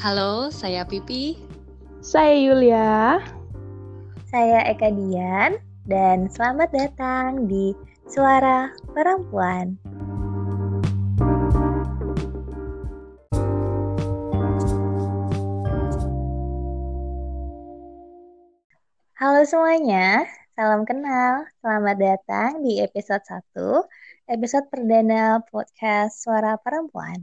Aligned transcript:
Halo, 0.00 0.48
saya 0.48 0.88
Pipi. 0.88 1.36
Saya 2.00 2.32
Yulia. 2.32 3.20
Saya 4.32 4.64
Eka 4.72 4.88
Dian 4.96 5.60
dan 5.84 6.24
selamat 6.32 6.72
datang 6.72 7.44
di 7.44 7.76
Suara 8.08 8.72
Perempuan. 8.96 9.76
Halo 19.20 19.44
semuanya, 19.44 20.24
salam 20.56 20.88
kenal. 20.88 21.44
Selamat 21.60 22.00
datang 22.00 22.64
di 22.64 22.80
episode 22.80 23.20
1, 23.52 24.32
episode 24.32 24.64
perdana 24.72 25.44
podcast 25.44 26.24
Suara 26.24 26.56
Perempuan. 26.56 27.20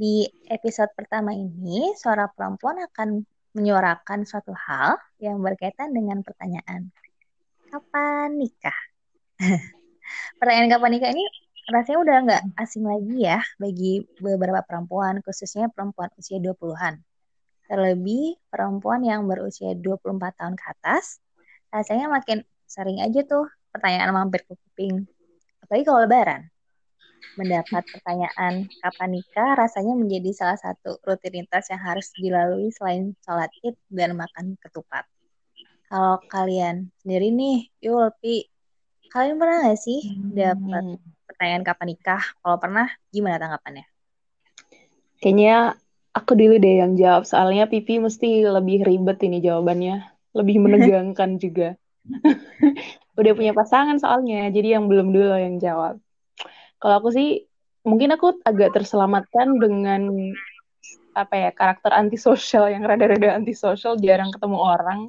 Di 0.00 0.24
episode 0.48 0.88
pertama 0.96 1.36
ini, 1.36 1.92
Suara 1.92 2.24
Perempuan 2.24 2.80
akan 2.88 3.20
menyuarakan 3.52 4.24
suatu 4.24 4.56
hal 4.56 4.96
yang 5.20 5.44
berkaitan 5.44 5.92
dengan 5.92 6.24
pertanyaan, 6.24 6.88
kapan 7.68 8.40
nikah? 8.40 8.80
pertanyaan 10.40 10.72
kapan 10.72 10.90
nikah 10.96 11.12
ini 11.12 11.28
rasanya 11.68 11.98
udah 12.00 12.16
nggak 12.24 12.42
asing 12.64 12.88
lagi 12.88 13.28
ya 13.28 13.44
bagi 13.60 14.00
beberapa 14.24 14.64
perempuan, 14.64 15.20
khususnya 15.20 15.68
perempuan 15.68 16.08
usia 16.16 16.40
20-an. 16.40 16.96
Terlebih 17.68 18.40
perempuan 18.48 19.04
yang 19.04 19.28
berusia 19.28 19.76
24 19.76 20.16
tahun 20.32 20.56
ke 20.56 20.64
atas 20.80 21.20
rasanya 21.68 22.08
makin 22.08 22.40
sering 22.64 23.04
aja 23.04 23.20
tuh 23.28 23.52
pertanyaan 23.68 24.16
mampir 24.16 24.48
ke 24.48 24.56
kuping. 24.56 25.04
Apalagi 25.60 25.84
kalau 25.84 26.08
lebaran. 26.08 26.48
Mendapat 27.38 27.86
pertanyaan 27.86 28.66
kapan 28.80 29.10
nikah 29.10 29.54
rasanya 29.56 29.94
menjadi 29.96 30.30
salah 30.34 30.58
satu 30.58 30.98
rutinitas 31.06 31.70
yang 31.70 31.80
harus 31.80 32.10
dilalui 32.16 32.68
selain 32.74 33.14
sholat 33.22 33.50
id 33.64 33.76
dan 33.92 34.16
makan 34.18 34.58
ketupat. 34.60 35.06
Kalau 35.90 36.22
kalian 36.30 36.94
sendiri 37.02 37.34
nih, 37.34 37.66
Yul, 37.82 38.14
Pi, 38.22 38.46
kalian 39.10 39.42
pernah 39.42 39.66
gak 39.66 39.80
sih 39.82 40.00
dapat 40.30 40.94
hmm. 40.94 41.26
pertanyaan 41.26 41.64
kapan 41.66 41.86
nikah? 41.90 42.22
Kalau 42.40 42.56
pernah, 42.62 42.86
gimana 43.10 43.42
tanggapannya? 43.42 43.86
Kayaknya 45.18 45.74
aku 46.14 46.32
dulu 46.38 46.54
deh 46.62 46.74
yang 46.78 46.94
jawab, 46.94 47.26
soalnya 47.26 47.66
Pipi 47.66 47.98
mesti 47.98 48.46
lebih 48.46 48.86
ribet 48.86 49.18
ini 49.26 49.42
jawabannya 49.42 50.06
lebih 50.34 50.56
menegangkan 50.64 51.42
juga. 51.42 51.74
Udah 53.20 53.32
punya 53.36 53.52
pasangan 53.52 53.98
soalnya, 54.00 54.48
jadi 54.48 54.78
yang 54.78 54.86
belum 54.86 55.12
dulu 55.12 55.36
yang 55.36 55.58
jawab. 55.60 55.98
Kalau 56.80 56.94
aku 56.98 57.08
sih, 57.12 57.44
mungkin 57.84 58.16
aku 58.16 58.40
agak 58.42 58.72
terselamatkan 58.76 59.60
dengan 59.60 60.32
apa 61.12 61.34
ya 61.36 61.50
karakter 61.52 61.92
antisosial 61.92 62.72
yang 62.72 62.82
rada-rada 62.88 63.36
antisosial, 63.36 64.00
jarang 64.00 64.32
ketemu 64.32 64.58
orang. 64.58 65.00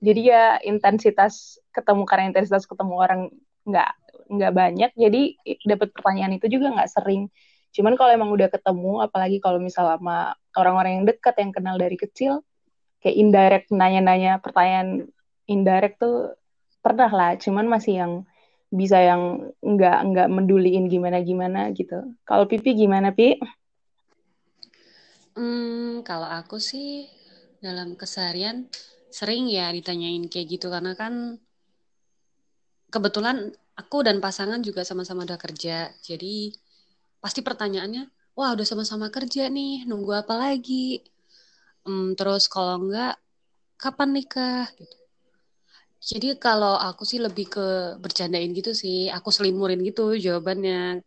Jadi 0.00 0.20
ya 0.32 0.56
intensitas 0.64 1.60
ketemu 1.74 2.08
karena 2.08 2.32
intensitas 2.32 2.64
ketemu 2.64 2.94
orang 2.96 3.20
nggak 3.68 3.90
nggak 4.30 4.52
banyak, 4.54 4.90
jadi 4.94 5.22
dapat 5.66 5.90
pertanyaan 5.90 6.38
itu 6.38 6.46
juga 6.46 6.70
nggak 6.72 6.90
sering. 6.94 7.26
Cuman 7.74 7.98
kalau 7.98 8.14
emang 8.14 8.30
udah 8.30 8.46
ketemu, 8.46 9.02
apalagi 9.02 9.42
kalau 9.42 9.58
misal 9.58 9.90
sama 9.98 10.38
orang-orang 10.54 11.02
yang 11.02 11.06
dekat 11.10 11.34
yang 11.42 11.50
kenal 11.50 11.76
dari 11.76 11.98
kecil, 11.98 12.46
kayak 13.02 13.16
indirect 13.16 13.68
nanya-nanya 13.74 14.38
pertanyaan 14.38 15.10
indirect 15.50 15.98
tuh 15.98 16.38
pernah 16.80 17.10
lah 17.10 17.36
cuman 17.36 17.66
masih 17.68 17.94
yang 18.00 18.12
bisa 18.70 19.02
yang 19.02 19.50
nggak 19.60 19.98
nggak 20.14 20.28
menduliin 20.30 20.86
gimana 20.86 21.18
gimana 21.26 21.74
gitu. 21.74 22.14
Kalau 22.22 22.46
pipi 22.46 22.78
gimana 22.78 23.10
pi? 23.10 23.34
Hmm, 25.34 26.06
kalau 26.06 26.26
aku 26.30 26.62
sih 26.62 27.10
dalam 27.58 27.98
keseharian 27.98 28.70
sering 29.10 29.50
ya 29.50 29.70
ditanyain 29.74 30.26
kayak 30.30 30.58
gitu. 30.58 30.70
Karena 30.70 30.94
kan 30.94 31.38
kebetulan 32.90 33.50
aku 33.74 34.06
dan 34.06 34.22
pasangan 34.22 34.62
juga 34.62 34.86
sama-sama 34.86 35.26
udah 35.26 35.38
kerja. 35.38 35.90
Jadi 36.02 36.54
pasti 37.18 37.42
pertanyaannya 37.42 38.06
wah 38.38 38.54
udah 38.54 38.66
sama-sama 38.66 39.10
kerja 39.10 39.50
nih 39.50 39.82
nunggu 39.90 40.14
apa 40.14 40.34
lagi? 40.38 41.02
Um, 41.82 42.12
terus 42.14 42.46
kalau 42.46 42.86
enggak, 42.86 43.16
kapan 43.80 44.14
nikah? 44.14 44.68
Gitu. 44.76 44.99
Jadi 46.10 46.34
kalau 46.42 46.74
aku 46.74 47.06
sih 47.06 47.22
lebih 47.22 47.46
ke 47.54 47.66
bercandain 48.02 48.50
gitu 48.50 48.74
sih. 48.74 49.06
Aku 49.14 49.30
selimurin 49.30 49.78
gitu 49.86 50.18
jawabannya. 50.18 51.06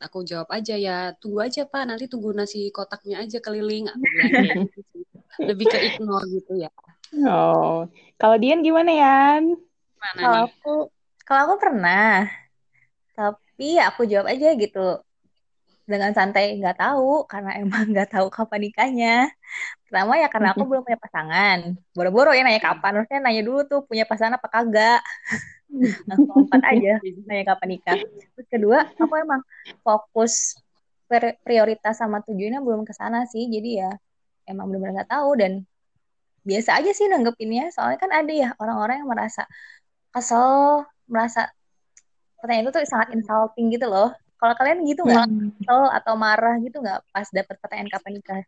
Aku 0.00 0.24
jawab 0.24 0.48
aja 0.56 0.80
ya, 0.80 1.12
tunggu 1.20 1.44
aja 1.44 1.68
pak, 1.68 1.84
nanti 1.84 2.08
tunggu 2.08 2.32
nasi 2.32 2.72
kotaknya 2.72 3.20
aja 3.20 3.36
keliling. 3.44 3.84
Aku 3.92 4.04
bilang 4.08 4.32
gitu 4.32 4.80
Lebih 5.44 5.66
ke 5.68 5.78
ignore 5.92 6.24
gitu 6.32 6.52
ya. 6.56 6.72
Oh, 7.28 7.84
kalau 8.16 8.36
Dian 8.40 8.64
gimana 8.64 8.90
Yan? 8.96 9.44
Kalau 10.00 10.48
aku, 10.48 10.72
kalau 11.28 11.40
aku 11.44 11.56
pernah, 11.60 12.24
tapi 13.12 13.76
aku 13.76 14.08
jawab 14.08 14.32
aja 14.32 14.56
gitu 14.56 15.04
dengan 15.90 16.14
santai 16.14 16.54
nggak 16.62 16.78
tahu 16.78 17.26
karena 17.26 17.58
emang 17.58 17.90
nggak 17.90 18.14
tahu 18.14 18.30
kapan 18.30 18.60
nikahnya. 18.62 19.16
Pertama 19.82 20.14
ya 20.22 20.30
karena 20.30 20.54
aku 20.54 20.62
belum 20.62 20.86
punya 20.86 20.98
pasangan. 21.02 21.58
Boro-boro 21.90 22.30
ya 22.30 22.46
nanya 22.46 22.62
kapan. 22.62 23.02
Harusnya 23.02 23.18
nanya 23.18 23.42
dulu 23.42 23.66
tuh 23.66 23.82
punya 23.82 24.06
pasangan 24.06 24.38
apa 24.38 24.46
kagak. 24.46 25.02
Langsung 26.08 26.46
empat 26.46 26.62
aja 26.62 26.94
nanya 27.26 27.44
kapan 27.50 27.68
nikah. 27.74 27.98
Terus 28.38 28.46
kedua 28.46 28.86
aku 28.86 29.14
emang 29.18 29.42
fokus 29.82 30.54
prioritas 31.42 31.98
sama 31.98 32.22
tujuannya 32.22 32.62
belum 32.62 32.86
ke 32.86 32.94
sana 32.94 33.26
sih. 33.26 33.50
Jadi 33.50 33.82
ya 33.82 33.90
emang 34.46 34.70
benar-benar 34.70 35.02
nggak 35.02 35.10
tahu 35.10 35.30
dan 35.34 35.52
biasa 36.46 36.78
aja 36.78 36.90
sih 36.94 37.10
nanggepinnya. 37.10 37.74
Soalnya 37.74 37.98
kan 37.98 38.14
ada 38.14 38.30
ya 38.30 38.54
orang-orang 38.62 39.02
yang 39.02 39.10
merasa 39.10 39.42
kesel 40.14 40.86
merasa 41.10 41.50
pertanyaan 42.38 42.70
itu 42.70 42.72
tuh 42.78 42.82
sangat 42.86 43.08
insulting 43.18 43.74
gitu 43.74 43.90
loh 43.90 44.14
kalau 44.40 44.54
kalian 44.56 44.88
gitu 44.88 45.04
nggak? 45.04 45.28
Hmm. 45.28 45.52
kesel 45.60 45.82
atau 45.92 46.14
marah 46.16 46.56
gitu 46.64 46.80
nggak 46.80 47.00
pas 47.12 47.28
dapet 47.28 47.56
pertanyaan 47.60 47.92
kapan 47.92 48.12
nikah? 48.16 48.40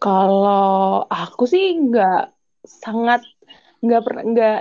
Kalau 0.00 1.04
aku 1.12 1.44
sih 1.44 1.76
nggak 1.76 2.32
sangat 2.64 3.20
nggak 3.84 4.00
pernah 4.00 4.24
nggak 4.24 4.60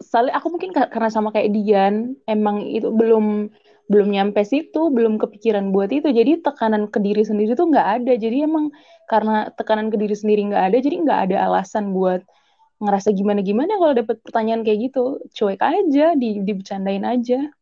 soalnya 0.00 0.40
aku 0.40 0.56
mungkin 0.56 0.72
karena 0.72 1.12
sama 1.12 1.28
kayak 1.36 1.52
Dian 1.52 2.16
emang 2.24 2.64
itu 2.64 2.88
belum 2.88 3.52
belum 3.86 4.08
nyampe 4.10 4.42
situ 4.42 4.88
belum 4.88 5.20
kepikiran 5.20 5.70
buat 5.70 5.92
itu. 5.92 6.08
Jadi 6.08 6.40
tekanan 6.40 6.88
ke 6.88 6.98
diri 6.98 7.22
sendiri 7.22 7.52
tuh 7.52 7.68
nggak 7.68 7.88
ada. 8.02 8.12
Jadi 8.16 8.42
emang 8.42 8.72
karena 9.04 9.52
tekanan 9.52 9.92
ke 9.92 10.00
diri 10.00 10.16
sendiri 10.16 10.48
nggak 10.48 10.64
ada 10.72 10.76
jadi 10.80 10.96
nggak 11.04 11.20
ada 11.30 11.36
alasan 11.44 11.92
buat 11.92 12.24
ngerasa 12.76 13.12
gimana 13.16 13.40
gimana 13.40 13.76
kalau 13.76 13.92
dapet 13.92 14.16
pertanyaan 14.24 14.64
kayak 14.64 14.90
gitu. 14.90 15.20
Cuek 15.36 15.60
aja 15.60 16.16
di 16.16 16.40
dibicarain 16.40 17.04
aja 17.04 17.52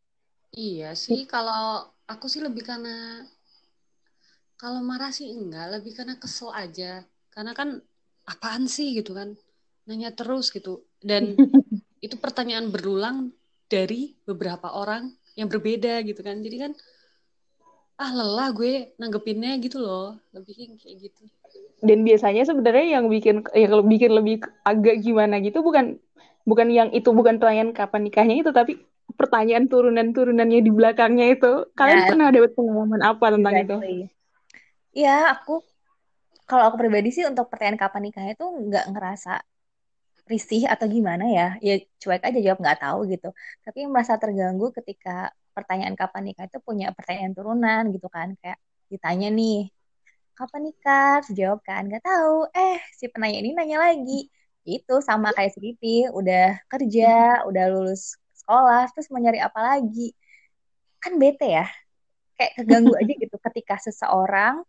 Iya 0.54 0.94
sih, 0.94 1.26
kalau 1.26 1.90
aku 2.06 2.30
sih 2.30 2.38
lebih 2.38 2.62
karena 2.62 3.26
kalau 4.54 4.80
marah 4.86 5.10
sih 5.10 5.34
enggak, 5.34 5.78
lebih 5.78 5.92
karena 5.98 6.14
kesel 6.14 6.54
aja. 6.54 7.02
Karena 7.34 7.52
kan 7.58 7.82
apaan 8.24 8.70
sih 8.70 8.94
gitu 8.94 9.18
kan, 9.18 9.34
nanya 9.90 10.14
terus 10.14 10.54
gitu. 10.54 10.86
Dan 11.02 11.34
itu 12.06 12.14
pertanyaan 12.16 12.70
berulang 12.70 13.34
dari 13.66 14.14
beberapa 14.22 14.70
orang 14.78 15.10
yang 15.34 15.50
berbeda 15.50 16.06
gitu 16.06 16.22
kan. 16.22 16.38
Jadi 16.38 16.56
kan 16.62 16.72
ah 17.98 18.10
lelah 18.14 18.50
gue 18.54 18.94
nanggepinnya 18.98 19.58
gitu 19.58 19.82
loh, 19.82 20.18
lebih 20.30 20.78
kayak 20.78 21.10
gitu. 21.10 21.22
Dan 21.82 22.06
biasanya 22.06 22.46
sebenarnya 22.46 22.98
yang 22.98 23.06
bikin 23.10 23.42
yang 23.54 23.84
bikin 23.90 24.10
lebih 24.14 24.36
agak 24.62 25.02
gimana 25.02 25.42
gitu 25.42 25.60
bukan 25.66 25.98
bukan 26.46 26.68
yang 26.70 26.88
itu 26.94 27.10
bukan 27.10 27.36
pertanyaan 27.42 27.76
kapan 27.76 28.08
nikahnya 28.08 28.34
itu 28.40 28.50
tapi 28.54 28.80
pertanyaan 29.14 29.66
turunan-turunannya 29.70 30.60
di 30.60 30.70
belakangnya 30.70 31.26
itu. 31.34 31.52
Kalian 31.78 32.00
ya. 32.04 32.06
pernah 32.10 32.28
dapat 32.34 32.50
pengalaman 32.54 33.02
apa 33.02 33.26
tentang 33.34 33.54
exactly. 33.56 33.66
itu? 33.66 33.76
Iya, 34.94 35.16
aku 35.34 35.62
kalau 36.44 36.68
aku 36.68 36.76
pribadi 36.76 37.08
sih 37.10 37.24
untuk 37.24 37.48
pertanyaan 37.48 37.80
kapan 37.80 38.02
nikahnya 38.06 38.32
itu 38.36 38.46
nggak 38.46 38.84
ngerasa 38.92 39.40
risih 40.30 40.62
atau 40.68 40.86
gimana 40.88 41.24
ya. 41.28 41.46
Ya 41.64 41.74
cuek 42.02 42.22
aja 42.22 42.38
jawab 42.44 42.58
nggak 42.62 42.78
tahu 42.84 42.98
gitu. 43.12 43.28
Tapi 43.64 43.80
merasa 43.88 44.14
terganggu 44.22 44.70
ketika 44.76 45.32
pertanyaan 45.56 45.94
kapan 45.94 46.22
nikah 46.30 46.44
itu 46.50 46.58
punya 46.60 46.86
pertanyaan 46.96 47.32
turunan 47.36 47.82
gitu 47.94 48.08
kan. 48.12 48.28
Kayak 48.40 48.58
ditanya 48.92 49.28
nih, 49.32 49.72
kapan 50.38 50.60
nikah? 50.68 51.22
Terus 51.24 51.34
jawab 51.40 51.60
kan, 51.64 51.82
nggak 51.88 52.04
tahu. 52.04 52.50
Eh, 52.52 52.76
si 52.98 53.04
penanya 53.12 53.38
ini 53.42 53.50
nanya 53.56 53.78
lagi. 53.90 54.28
Itu 54.64 55.04
sama 55.04 55.28
kayak 55.36 55.50
si 55.54 55.58
Pipi, 55.64 56.08
udah 56.08 56.56
kerja, 56.72 57.44
udah 57.48 57.64
lulus 57.72 58.16
sekolah 58.44 58.84
terus 58.92 59.08
mau 59.08 59.16
nyari 59.16 59.40
apa 59.40 59.56
lagi. 59.56 60.12
Kan 61.00 61.16
bete 61.16 61.48
ya. 61.48 61.66
Kayak 62.36 62.52
keganggu 62.60 62.92
aja 63.00 63.12
gitu 63.16 63.36
ketika 63.40 63.80
seseorang 63.80 64.60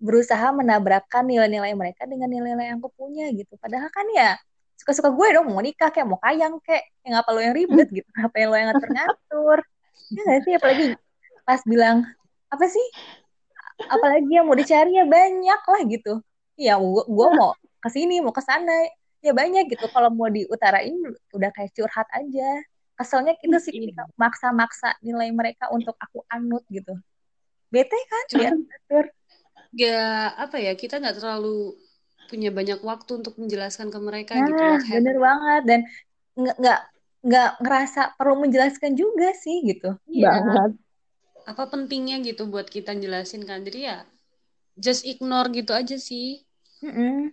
berusaha 0.00 0.48
menabrakkan 0.54 1.26
nilai-nilai 1.28 1.76
mereka 1.76 2.08
dengan 2.08 2.30
nilai-nilai 2.30 2.72
yang 2.72 2.78
aku 2.78 2.88
punya 2.94 3.28
gitu. 3.34 3.58
Padahal 3.58 3.90
kan 3.90 4.06
ya 4.14 4.38
suka-suka 4.80 5.12
gue 5.12 5.28
dong 5.36 5.52
mau 5.52 5.60
nikah 5.60 5.92
kayak 5.92 6.08
mau 6.08 6.16
kayang 6.16 6.56
kayak 6.64 6.88
yang 7.04 7.20
apa 7.20 7.28
lo 7.34 7.40
yang 7.42 7.52
ribet 7.52 7.88
gitu. 8.00 8.08
Apa 8.16 8.36
yang 8.38 8.48
lo 8.54 8.56
yang 8.56 8.68
ngatur-ngatur. 8.72 9.58
Ya 10.14 10.20
gak 10.24 10.40
sih? 10.46 10.52
Apalagi 10.56 10.86
pas 11.44 11.60
bilang 11.66 12.06
apa 12.48 12.64
sih? 12.70 12.86
Apalagi 13.90 14.30
yang 14.30 14.46
mau 14.46 14.56
dicari 14.56 14.96
ya 14.96 15.04
banyak 15.04 15.60
lah 15.66 15.80
gitu. 15.84 16.12
Ya 16.56 16.78
gua, 16.78 17.04
gua 17.04 17.26
mau 17.38 17.50
ke 17.80 17.88
sini 17.92 18.22
mau 18.22 18.32
ke 18.32 18.40
sana 18.40 18.88
ya 19.20 19.36
banyak 19.36 19.68
gitu. 19.68 19.84
Kalau 19.92 20.08
mau 20.08 20.32
diutarain 20.32 20.96
udah 21.36 21.50
kayak 21.52 21.76
curhat 21.76 22.08
aja 22.16 22.48
keselnya 23.00 23.32
itu 23.40 23.56
sih 23.56 23.72
Iya. 23.72 23.80
ketika 23.96 24.04
maksa-maksa 24.14 25.00
nilai 25.00 25.32
mereka 25.32 25.72
untuk 25.72 25.96
aku 25.96 26.20
anut 26.28 26.60
gitu 26.68 26.92
bete 27.72 27.96
kan 28.06 28.24
Cuman- 28.28 28.60
ya 28.68 28.76
atur. 28.76 29.06
Gak 29.70 30.28
apa 30.36 30.56
ya 30.58 30.72
kita 30.74 30.98
nggak 30.98 31.16
terlalu 31.16 31.78
punya 32.28 32.50
banyak 32.50 32.82
waktu 32.82 33.24
untuk 33.24 33.40
menjelaskan 33.40 33.88
ke 33.88 33.98
mereka 33.98 34.36
gitu 34.36 34.52
nah 34.52 34.78
bener 34.78 35.16
banget 35.16 35.62
dan 35.64 35.80
nggak 36.36 36.80
nggak 37.20 37.50
ngerasa 37.58 38.02
perlu 38.14 38.44
menjelaskan 38.44 38.92
juga 38.94 39.32
sih 39.32 39.64
gitu 39.64 39.96
Iya. 40.04 40.30
Banget. 40.36 40.72
Apa 41.46 41.66
pentingnya 41.66 42.20
gitu 42.20 42.46
buat 42.46 42.68
kita 42.68 42.92
jelasin 42.94 43.42
kan? 43.42 43.64
Jadi 43.64 43.88
ya 43.88 44.04
just 44.76 45.02
ignore 45.02 45.48
gitu 45.50 45.72
aja 45.72 45.96
sih. 45.96 46.44
Mm-mm. 46.80 47.32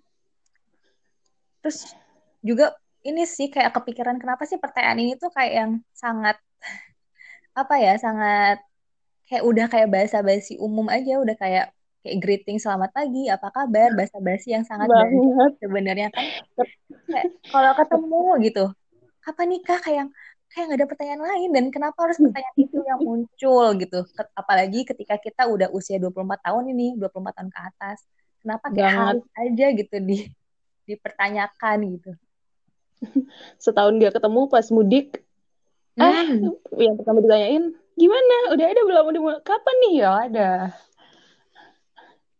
Terus 1.61 1.93
juga 2.41 2.73
ini 3.07 3.23
sih 3.23 3.47
kayak 3.47 3.71
kepikiran 3.71 4.19
kenapa 4.19 4.43
sih 4.43 4.59
pertanyaan 4.59 4.99
ini 4.99 5.13
tuh 5.15 5.31
kayak 5.31 5.53
yang 5.55 5.71
sangat 5.95 6.35
apa 7.61 7.75
ya 7.79 7.95
sangat 7.95 8.59
kayak 9.27 9.43
udah 9.47 9.65
kayak 9.71 9.87
basa-basi 9.87 10.59
umum 10.59 10.91
aja 10.91 11.19
udah 11.23 11.35
kayak 11.39 11.71
kayak 12.03 12.17
greeting 12.23 12.59
selamat 12.59 12.91
pagi 12.91 13.27
apa 13.27 13.47
kabar? 13.51 13.91
Basa-basi 13.95 14.55
yang 14.55 14.63
sangat 14.63 14.87
basi 14.87 15.15
Banget. 15.15 15.51
sebenarnya 15.59 16.07
kan. 16.11 16.25
Kayak 17.07 17.25
kalau 17.51 17.71
ketemu 17.75 18.23
gitu 18.43 18.65
kapan 19.23 19.47
nikah? 19.51 19.79
Kayak 19.83 19.97
yang 20.03 20.09
kayak 20.47 20.63
nggak 20.71 20.79
ada 20.79 20.87
pertanyaan 20.87 21.23
lain 21.27 21.49
dan 21.51 21.65
kenapa 21.67 21.97
harus 22.07 22.15
pertanyaan 22.19 22.55
itu 22.55 22.77
yang 22.83 22.99
muncul 23.03 23.65
gitu. 23.75 23.99
Apalagi 24.35 24.79
ketika 24.87 25.15
kita 25.19 25.43
udah 25.47 25.67
usia 25.75 25.99
24 25.99 26.39
tahun 26.43 26.63
ini 26.71 26.95
24 26.95 27.35
tahun 27.35 27.49
ke 27.51 27.59
atas 27.59 27.97
kenapa 28.39 28.71
kayak 28.71 28.93
harus 28.95 29.25
aja 29.35 29.67
gitu 29.75 29.97
di 29.99 30.17
dipertanyakan 30.87 31.99
gitu 31.99 32.15
Setahun 33.63 33.93
gak 34.01 34.13
ketemu 34.17 34.41
pas 34.49 34.67
mudik, 34.73 35.07
ah, 35.99 36.25
Hmm. 36.25 36.53
yang 36.77 36.95
pertama 36.97 37.19
ditanyain, 37.25 37.63
gimana? 37.97 38.35
Udah 38.53 38.65
ada 38.69 38.81
belum? 38.85 39.05
Udah 39.13 39.21
kapan 39.45 39.75
nih? 39.85 39.93
Ya 40.01 40.09
ada. 40.29 40.49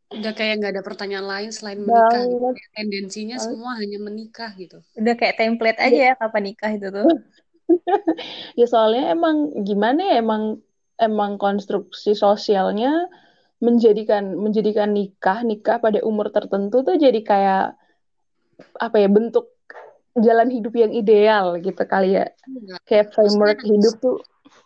Udah 0.08 0.32
kayak 0.32 0.54
nggak 0.64 0.72
ada 0.80 0.84
pertanyaan 0.88 1.28
lain 1.28 1.50
selain 1.52 1.80
menikah 1.84 2.24
gitu. 2.32 2.48
Tendensinya 2.72 3.38
semua 3.44 3.76
hanya 3.76 4.00
menikah 4.00 4.52
gitu. 4.56 4.80
udah 4.96 5.14
kayak 5.20 5.36
template 5.36 5.80
aja 5.84 6.00
ya 6.10 6.14
kapan 6.16 6.44
nikah 6.48 6.72
itu 6.74 6.88
tuh 6.90 7.06
Ya 8.60 8.66
soalnya 8.66 9.12
emang 9.12 9.52
gimana 9.68 10.02
ya 10.08 10.16
emang 10.24 10.64
emang 10.98 11.38
konstruksi 11.38 12.16
sosialnya 12.16 13.12
menjadikan 13.62 14.38
menjadikan 14.38 14.90
nikah 14.96 15.44
nikah 15.44 15.78
pada 15.84 16.00
umur 16.06 16.32
tertentu 16.32 16.82
tuh 16.88 16.96
jadi 16.98 17.20
kayak 17.22 17.76
apa 18.82 18.96
ya 19.02 19.08
bentuk 19.10 19.57
jalan 20.24 20.50
hidup 20.52 20.74
yang 20.76 20.92
ideal 20.94 21.58
gitu 21.62 21.84
kali 21.88 22.18
ya 22.20 22.26
Enggak. 22.46 22.80
kayak 22.86 23.08
framework 23.14 23.60
Maksudnya 23.62 23.74
hidup 23.78 23.94
tuh 24.02 24.18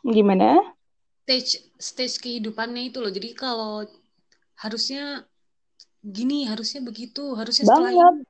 gimana 0.02 0.48
stage 1.32 1.52
stage 1.80 2.16
kehidupannya 2.20 2.92
itu 2.92 3.00
loh. 3.00 3.08
Jadi 3.08 3.32
kalau 3.32 3.88
harusnya 4.60 5.24
gini, 6.04 6.50
harusnya 6.50 6.82
begitu, 6.84 7.38
harusnya 7.38 7.66
setelah 7.66 7.88
banget 7.88 8.16
ini. 8.20 8.26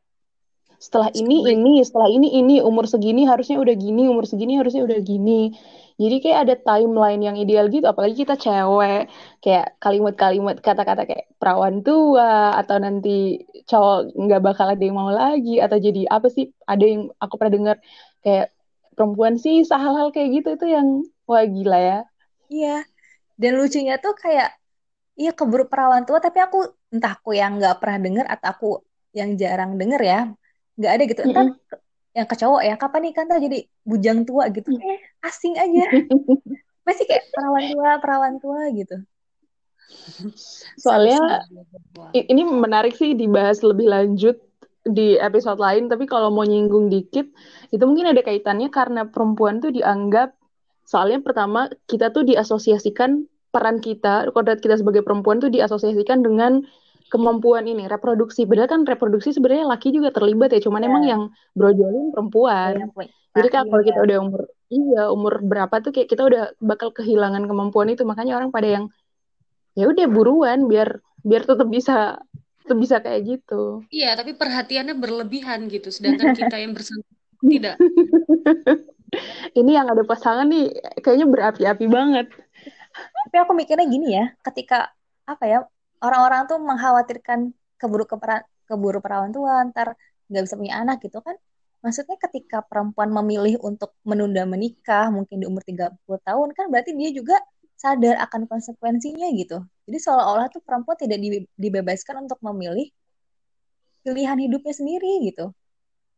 setelah 0.82 1.10
ini 1.14 1.38
ini 1.50 1.74
setelah 1.86 2.10
ini 2.10 2.28
ini 2.42 2.56
umur 2.62 2.86
segini 2.90 3.26
harusnya 3.26 3.62
udah 3.62 3.76
gini 3.78 4.10
umur 4.10 4.26
segini 4.26 4.58
harusnya 4.58 4.82
udah 4.82 5.00
gini 5.02 5.54
jadi 6.02 6.16
kayak 6.24 6.40
ada 6.44 6.56
timeline 6.66 7.22
yang 7.28 7.36
ideal 7.42 7.66
gitu 7.74 7.86
apalagi 7.94 8.16
kita 8.24 8.34
cewek. 8.44 9.00
Kayak 9.44 9.66
kalimat-kalimat 9.84 10.56
kata-kata 10.68 11.02
kayak 11.10 11.26
perawan 11.40 11.76
tua 11.86 12.58
atau 12.60 12.76
nanti 12.86 13.10
cowok 13.70 13.98
nggak 14.24 14.42
bakal 14.48 14.66
ada 14.74 14.84
yang 14.88 14.98
mau 15.02 15.12
lagi 15.22 15.52
atau 15.64 15.78
jadi 15.86 16.00
apa 16.16 16.28
sih? 16.36 16.46
Ada 16.72 16.84
yang 16.92 17.02
aku 17.24 17.34
pernah 17.40 17.54
dengar 17.58 17.78
kayak 18.24 18.46
perempuan 18.96 19.36
sih 19.44 19.56
hal-hal 19.84 20.08
kayak 20.16 20.30
gitu 20.36 20.48
itu 20.58 20.66
yang 20.76 20.88
wah 21.30 21.44
gila 21.56 21.78
ya. 21.90 21.98
Iya. 22.54 22.70
Dan 23.42 23.52
lucunya 23.60 23.94
tuh 24.04 24.14
kayak 24.24 24.48
iya 25.20 25.30
keburu 25.38 25.64
perawan 25.72 26.04
tua 26.08 26.20
tapi 26.26 26.40
aku 26.46 26.58
entah 26.94 27.12
aku 27.18 27.30
yang 27.42 27.52
nggak 27.60 27.76
pernah 27.82 28.00
denger 28.06 28.26
atau 28.34 28.48
aku 28.54 28.68
yang 29.20 29.30
jarang 29.42 29.72
denger 29.82 30.02
ya 30.12 30.18
nggak 30.78 30.92
ada 30.96 31.04
gitu. 31.12 31.22
Entar 31.30 31.46
Mm-mm. 31.46 31.60
ke- 31.70 31.81
yang 32.12 32.28
ke 32.28 32.36
cowok 32.36 32.62
ya 32.68 32.76
kapan 32.76 33.02
nih 33.08 33.14
kan 33.16 33.26
jadi 33.32 33.60
bujang 33.88 34.28
tua 34.28 34.52
gitu. 34.52 34.72
Eh 34.76 35.00
asing 35.24 35.56
aja. 35.56 35.86
Masih 36.88 37.06
kayak 37.08 37.30
perawan 37.32 37.66
tua 37.72 37.90
perawan 38.02 38.36
tua 38.42 38.62
gitu. 38.74 38.98
Soalnya 40.80 41.44
ini 42.16 42.48
menarik 42.48 42.96
sih 42.96 43.16
dibahas 43.16 43.60
lebih 43.64 43.92
lanjut 43.92 44.40
di 44.82 45.14
episode 45.20 45.62
lain, 45.62 45.92
tapi 45.92 46.10
kalau 46.10 46.34
mau 46.34 46.42
nyinggung 46.42 46.90
dikit, 46.90 47.30
itu 47.70 47.84
mungkin 47.86 48.10
ada 48.10 48.26
kaitannya 48.26 48.74
karena 48.74 49.06
perempuan 49.06 49.62
tuh 49.62 49.70
dianggap, 49.70 50.34
soalnya 50.90 51.22
pertama 51.22 51.70
kita 51.86 52.10
tuh 52.10 52.26
diasosiasikan 52.26 53.30
peran 53.54 53.78
kita, 53.78 54.32
kodrat 54.34 54.64
kita 54.64 54.80
sebagai 54.80 55.06
perempuan 55.06 55.38
tuh 55.38 55.54
diasosiasikan 55.54 56.26
dengan 56.26 56.66
kemampuan 57.12 57.68
ini, 57.68 57.92
reproduksi. 57.92 58.48
Padahal 58.48 58.72
kan 58.72 58.82
reproduksi 58.88 59.36
sebenarnya 59.36 59.68
laki 59.68 59.92
juga 59.92 60.16
terlibat 60.16 60.56
ya, 60.56 60.64
cuman 60.64 60.82
Iya. 60.82 60.88
emang 60.88 61.04
yang 61.04 61.22
brojolin 61.52 62.08
perempuan. 62.16 62.72
punya 62.96 63.12
Jadi 63.32 63.48
kan 63.52 63.64
kalau 63.68 63.84
kita 63.84 64.00
udah 64.00 64.18
umur, 64.24 64.42
iya 64.72 65.02
umur 65.12 65.34
berapa 65.44 65.76
tuh 65.84 65.92
kayak 65.92 66.08
kita 66.08 66.24
udah 66.24 66.44
bakal 66.64 66.96
kehilangan 66.96 67.44
kemampuan 67.48 67.92
itu, 67.92 68.08
makanya 68.08 68.40
orang 68.40 68.52
pada 68.52 68.68
yang 68.68 68.86
ya 69.76 69.88
udah 69.88 70.08
buruan 70.08 70.68
biar 70.68 71.00
biar 71.24 71.44
tetap 71.48 71.68
bisa 71.68 72.20
tetap 72.64 72.78
bisa 72.80 73.00
kayak 73.04 73.22
gitu. 73.28 73.84
Iya, 73.92 74.16
tapi 74.16 74.36
perhatiannya 74.36 74.96
berlebihan 74.96 75.68
gitu. 75.68 75.92
Sedangkan 75.92 76.32
kita 76.36 76.56
yang 76.60 76.72
bersangkutan 76.72 77.44
tidak. 77.44 77.76
Ini 79.60 79.72
yang 79.76 79.92
ada 79.92 80.08
pasangan 80.08 80.48
nih 80.48 80.72
kayaknya 81.04 81.28
berapi-api 81.28 81.86
banget. 81.92 82.32
Tapi 83.28 83.36
aku 83.40 83.52
mikirnya 83.56 83.88
gini 83.88 84.08
ya, 84.16 84.32
ketika 84.44 84.92
apa 85.28 85.44
ya 85.48 85.60
orang-orang 86.02 86.50
tuh 86.50 86.58
mengkhawatirkan 86.60 87.40
keburu 87.78 88.06
kepera, 88.10 88.42
keburu 88.66 89.00
perawan 89.00 89.30
tua, 89.30 89.62
ntar 89.70 89.94
nggak 90.28 90.44
bisa 90.46 90.56
punya 90.58 90.82
anak 90.82 91.02
gitu 91.02 91.22
kan. 91.22 91.38
Maksudnya 91.82 92.18
ketika 92.22 92.62
perempuan 92.62 93.10
memilih 93.10 93.58
untuk 93.66 93.98
menunda 94.06 94.46
menikah 94.46 95.10
mungkin 95.10 95.42
di 95.42 95.46
umur 95.50 95.66
30 95.66 95.98
tahun 96.22 96.54
kan 96.54 96.70
berarti 96.70 96.94
dia 96.94 97.10
juga 97.10 97.42
sadar 97.74 98.22
akan 98.30 98.46
konsekuensinya 98.46 99.26
gitu. 99.34 99.66
Jadi 99.90 99.98
seolah-olah 99.98 100.54
tuh 100.54 100.62
perempuan 100.62 100.94
tidak 100.94 101.18
di- 101.18 101.50
dibebaskan 101.58 102.30
untuk 102.30 102.38
memilih 102.46 102.86
pilihan 104.06 104.38
hidupnya 104.38 104.74
sendiri 104.78 105.26
gitu. 105.26 105.50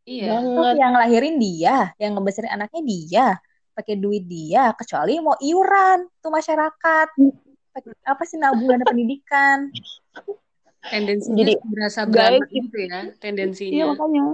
Iya. 0.04 0.36
Banget. 0.36 0.74
yang 0.84 0.90
ngelahirin 0.92 1.36
dia, 1.40 1.76
yang 1.96 2.12
ngebesarin 2.12 2.52
anaknya 2.52 2.82
dia, 2.84 3.26
pakai 3.72 3.96
duit 3.96 4.28
dia, 4.28 4.76
kecuali 4.76 5.16
mau 5.16 5.32
iuran 5.40 6.04
tuh 6.20 6.28
masyarakat, 6.28 7.08
Pakai- 7.16 7.43
apa 8.06 8.22
sih 8.22 8.38
nabung 8.38 8.70
dana 8.70 8.84
pendidikan. 8.86 9.68
Tendensinya 10.84 11.42
Jadi, 11.42 11.52
berasa 11.64 12.00
guys, 12.06 12.44
it- 12.52 12.68
gitu 12.68 12.76
ya, 12.86 13.00
Iya 13.08 13.14
tendensinya. 13.18 13.84
makanya. 13.96 14.24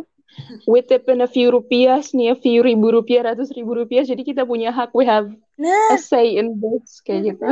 We 0.67 0.79
tip 0.87 1.11
in 1.11 1.23
a 1.23 1.27
few 1.27 1.51
rupiahs 1.51 2.15
nih, 2.15 2.35
a 2.35 2.37
few 2.39 2.63
ribu 2.63 2.95
rupiah, 2.95 3.35
ratus 3.35 3.51
ribu 3.51 3.75
rupiah. 3.75 4.07
Jadi 4.07 4.23
kita 4.23 4.47
punya 4.47 4.71
hak, 4.71 4.95
we 4.95 5.03
have 5.03 5.27
Nah, 5.59 5.91
a 5.91 5.99
say 5.99 6.39
in 6.39 6.59
this 6.63 7.03
kayak 7.03 7.35
gitu. 7.35 7.51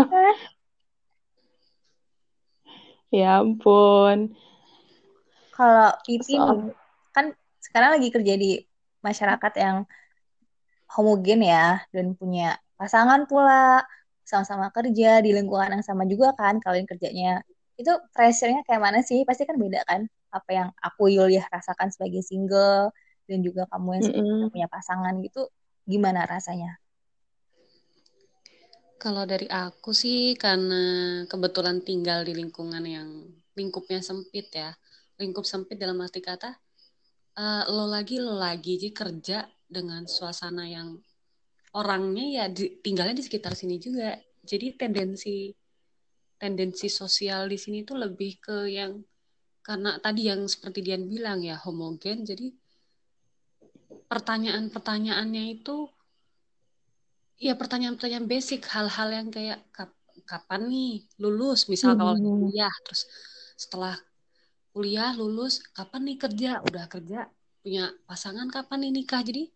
Ya 3.11 3.41
ampun. 3.43 4.37
kalau 5.51 5.91
Pipi 6.07 6.39
Soal 6.39 6.71
kan 7.11 7.35
sekarang 7.59 7.99
lagi 7.99 8.15
kerja 8.15 8.35
di 8.39 8.63
masyarakat 9.03 9.53
yang 9.59 9.77
homogen 10.95 11.43
ya, 11.43 11.83
dan 11.91 12.15
punya 12.15 12.57
pasangan 12.79 13.27
pula, 13.27 13.83
sama-sama 14.31 14.67
kerja 14.77 15.09
di 15.25 15.31
lingkungan 15.37 15.71
yang 15.81 15.85
sama 15.89 16.05
juga 16.13 16.29
kan, 16.41 16.55
kalian 16.65 16.87
kerjanya. 16.91 17.29
Itu 17.81 17.93
pressure-nya 18.15 18.61
kayak 18.69 18.83
mana 18.87 19.01
sih? 19.09 19.19
Pasti 19.29 19.43
kan 19.49 19.57
beda 19.65 19.81
kan? 19.91 20.01
Apa 20.37 20.51
yang 20.59 20.69
aku 20.87 21.03
Yuliah 21.17 21.47
rasakan 21.55 21.89
sebagai 21.95 22.23
single, 22.31 22.93
dan 23.29 23.39
juga 23.47 23.63
kamu 23.73 23.89
yang 24.01 24.05
sekarang 24.09 24.37
Mm-mm. 24.37 24.51
punya 24.53 24.69
pasangan 24.75 25.15
gitu, 25.27 25.41
gimana 25.93 26.21
rasanya? 26.29 26.71
Kalau 29.03 29.25
dari 29.33 29.47
aku 29.47 29.91
sih 30.03 30.35
karena 30.45 30.83
kebetulan 31.31 31.79
tinggal 31.89 32.21
di 32.29 32.33
lingkungan 32.41 32.85
yang 32.97 33.09
lingkupnya 33.59 34.01
sempit 34.09 34.47
ya. 34.51 34.71
Lingkup 35.21 35.45
sempit 35.47 35.77
dalam 35.83 35.99
arti 36.07 36.21
kata 36.23 36.51
eh, 37.43 37.63
lo 37.75 37.85
lagi 37.95 38.17
lo 38.27 38.35
lagi 38.47 38.73
jadi 38.83 38.91
kerja 39.01 39.39
dengan 39.77 40.03
suasana 40.17 40.65
yang 40.77 40.89
orangnya 41.77 42.25
ya 42.25 42.45
di- 42.49 42.81
tinggalnya 42.81 43.17
di 43.19 43.25
sekitar 43.25 43.53
sini 43.53 43.77
juga. 43.77 44.17
Jadi 44.45 44.77
tendensi 44.79 45.53
tendensi 46.39 46.87
sosial 46.87 47.51
di 47.51 47.59
sini 47.59 47.83
tuh 47.83 47.99
lebih 47.99 48.39
ke 48.39 48.71
yang 48.71 49.03
karena 49.61 49.99
tadi 50.01 50.31
yang 50.31 50.47
seperti 50.49 50.81
Dian 50.81 51.05
bilang 51.05 51.43
ya 51.45 51.59
homogen. 51.61 52.25
Jadi 52.25 52.55
pertanyaan-pertanyaannya 54.09 55.45
itu 55.61 55.89
ya 57.39 57.55
pertanyaan-pertanyaan 57.55 58.27
basic 58.27 58.67
hal-hal 58.73 59.09
yang 59.13 59.29
kayak 59.31 59.63
"Kap- 59.71 59.95
kapan 60.27 60.67
nih 60.67 61.07
lulus 61.23 61.71
misal 61.71 61.95
Hmm. 61.95 62.19
kuliah 62.19 62.73
terus 62.83 63.07
setelah 63.55 63.95
kuliah 64.75 65.15
lulus 65.15 65.63
kapan 65.73 66.03
nih 66.09 66.19
kerja 66.19 66.51
udah 66.67 66.85
kerja 66.91 67.31
punya 67.63 67.95
pasangan 68.07 68.49
kapan 68.51 68.89
nih 68.89 68.93
nikah 69.03 69.23
jadi 69.23 69.47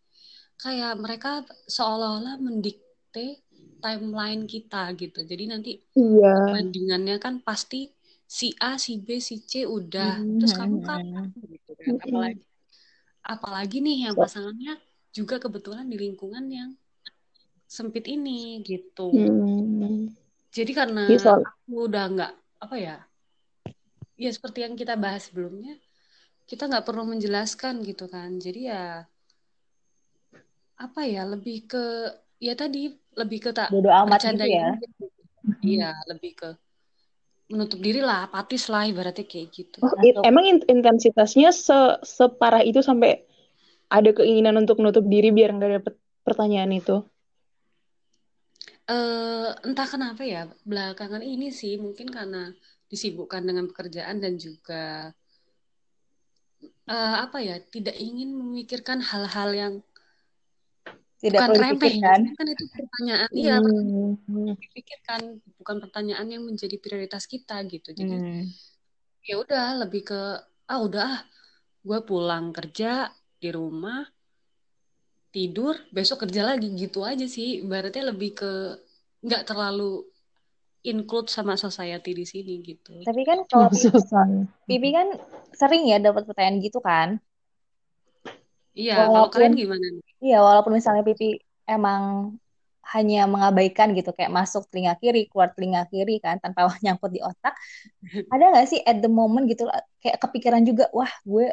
kayak 0.63 0.93
mereka 1.05 1.43
seolah-olah 1.67 2.39
mendikte 2.39 3.43
timeline 3.83 4.43
kita 4.47 4.95
gitu. 4.95 5.19
Jadi 5.27 5.45
nanti 5.51 5.71
Iya. 5.99 6.33
perbandingannya 6.39 7.17
kan 7.19 7.35
pasti 7.43 7.91
si 8.39 8.55
A 8.63 8.79
si 8.79 8.97
B 9.03 9.19
si 9.19 9.43
C 9.45 9.67
udah. 9.67 10.23
Terus 10.39 10.53
kamu 10.55 10.77
kapan 10.89 11.25
gitu 11.35 11.71
kan? 11.77 11.93
Mm-mm. 11.93 12.03
apalagi 12.07 12.43
apalagi 13.23 13.77
nih 13.87 13.97
yang 14.11 14.17
pasangannya 14.19 14.75
juga 15.13 15.37
kebetulan 15.39 15.87
di 15.87 15.97
lingkungan 16.01 16.45
yang 16.51 16.71
sempit 17.67 18.05
ini 18.09 18.61
gitu. 18.67 19.09
Hmm. 19.13 20.11
jadi 20.53 20.73
karena 20.77 21.05
Iya, 21.09 21.33
aku 21.41 21.89
udah 21.89 22.05
nggak 22.13 22.33
apa 22.65 22.77
ya 22.77 22.97
ya 24.21 24.31
seperti 24.31 24.59
yang 24.65 24.75
kita 24.77 24.95
bahas 25.01 25.29
sebelumnya 25.29 25.75
kita 26.51 26.69
nggak 26.69 26.85
perlu 26.85 27.05
menjelaskan 27.09 27.81
gitu 27.87 28.05
kan. 28.11 28.37
Jadi 28.39 28.69
ya 28.69 29.07
apa 30.83 31.01
ya 31.07 31.23
lebih 31.25 31.71
ke 31.71 31.85
ya 32.43 32.59
tadi 32.59 32.91
lebih 33.15 33.39
ke 33.39 33.51
tak 33.55 33.71
Bodo 33.71 33.87
amat 34.03 34.19
gitu 34.27 34.47
ya. 34.51 34.75
iya 35.63 35.95
lebih 36.11 36.33
ke 36.35 36.49
menutup 37.47 37.79
diri 37.79 38.01
lah 38.03 38.27
apatis 38.27 38.67
lah 38.67 38.83
ibaratnya 38.89 39.23
kayak 39.23 39.49
gitu 39.55 39.79
Oh, 39.83 39.91
i- 40.03 40.15
Masuk. 40.15 40.23
emang 40.27 40.45
in- 40.47 40.67
intensitasnya 40.67 41.51
se 41.51 41.75
separah 42.07 42.63
itu 42.63 42.79
sampai 42.83 43.23
ada 43.91 44.11
keinginan 44.15 44.57
untuk 44.63 44.79
nutup 44.79 45.03
diri 45.05 45.35
biar 45.35 45.51
nggak 45.53 45.73
dapet 45.83 45.95
pertanyaan 46.27 46.73
itu. 46.73 46.97
eh 48.87 49.49
entah 49.63 49.87
kenapa 49.87 50.23
ya 50.27 50.51
belakangan 50.67 51.23
ini 51.23 51.55
sih 51.55 51.79
mungkin 51.79 52.11
karena 52.11 52.51
disibukkan 52.91 53.43
dengan 53.47 53.71
pekerjaan 53.71 54.19
dan 54.19 54.35
juga 54.39 55.15
eh, 56.91 57.17
apa 57.25 57.39
ya 57.43 57.57
tidak 57.75 57.95
ingin 57.99 58.35
memikirkan 58.35 58.99
hal-hal 59.03 59.51
yang 59.55 59.75
Tidak 61.23 61.39
bukan 61.39 61.49
perlu 61.55 61.63
remeh 61.63 61.79
dipikirkan. 61.79 62.21
kan 62.35 62.47
itu 62.51 62.65
pertanyaan 62.75 63.31
iya 63.33 63.57
Hmm. 63.63 64.55
dipikirkan 64.59 65.21
bukan 65.63 65.77
pertanyaan 65.87 66.27
yang 66.27 66.43
menjadi 66.43 66.77
prioritas 66.83 67.31
kita 67.31 67.63
gitu 67.71 67.95
jadi 67.95 68.19
Hmm. 68.19 68.51
ya 69.23 69.39
udah 69.39 69.87
lebih 69.87 70.03
ke 70.03 70.21
ah 70.67 70.81
udah 70.83 71.23
gue 71.83 71.99
pulang 72.03 72.51
kerja 72.51 73.07
di 73.39 73.49
rumah 73.55 74.03
tidur 75.33 75.79
besok 75.91 76.29
kerja 76.29 76.45
lagi 76.45 76.69
gitu 76.77 77.07
aja 77.07 77.25
sih 77.25 77.65
ibaratnya 77.65 78.13
lebih 78.13 78.37
ke 78.37 78.53
nggak 79.23 79.47
terlalu 79.49 80.05
include 80.83 81.31
sama 81.31 81.55
society 81.55 82.11
di 82.13 82.27
sini 82.27 82.59
gitu 82.61 82.99
Tapi 83.07 83.23
kan 83.23 83.47
kalau 83.47 83.71
Pipi. 83.73 84.47
Pipi 84.67 84.89
kan 84.91 85.09
sering 85.55 85.87
ya 85.87 86.03
dapat 86.03 86.27
pertanyaan 86.27 86.59
gitu 86.59 86.83
kan. 86.83 87.23
Iya 88.77 88.93
kalau 88.97 89.11
Walaupun 89.13 89.33
kalian 89.35 89.55
gimana 89.59 89.87
nih? 89.95 90.03
Iya 90.23 90.39
walaupun 90.47 90.73
misalnya 90.79 91.03
Pipi 91.03 91.39
emang 91.67 92.03
hanya 92.93 93.31
mengabaikan 93.31 93.95
gitu 93.95 94.11
kayak 94.11 94.33
masuk 94.35 94.67
telinga 94.71 94.99
kiri 94.99 95.31
keluar 95.31 95.55
telinga 95.55 95.87
kiri 95.87 96.19
kan 96.19 96.37
tanpa 96.43 96.67
nyangkut 96.85 97.11
di 97.15 97.21
otak 97.23 97.55
ada 98.33 98.45
nggak 98.51 98.67
sih 98.71 98.81
at 98.83 98.99
the 98.99 99.11
moment 99.11 99.47
gitu 99.47 99.71
kayak 100.03 100.19
kepikiran 100.19 100.63
juga 100.67 100.91
wah 100.91 101.11
gue 101.23 101.47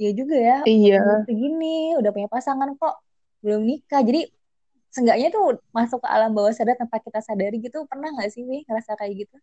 ya 0.00 0.10
juga 0.16 0.36
ya 0.38 0.56
Iya. 0.64 1.26
segini 1.28 1.92
udah 2.00 2.10
punya 2.14 2.28
pasangan 2.30 2.72
kok 2.80 2.94
belum 3.44 3.62
nikah. 3.68 4.00
Jadi 4.00 4.28
seenggaknya 4.90 5.28
tuh 5.30 5.60
masuk 5.76 6.00
ke 6.02 6.08
alam 6.08 6.32
bawah 6.32 6.52
sadar 6.56 6.76
tanpa 6.80 6.96
kita 7.04 7.20
sadari 7.20 7.60
gitu 7.60 7.84
pernah 7.84 8.08
nggak 8.16 8.30
sih 8.32 8.42
Wi 8.48 8.64
ngerasa 8.64 8.96
kayak 8.96 9.26
gitu? 9.28 9.36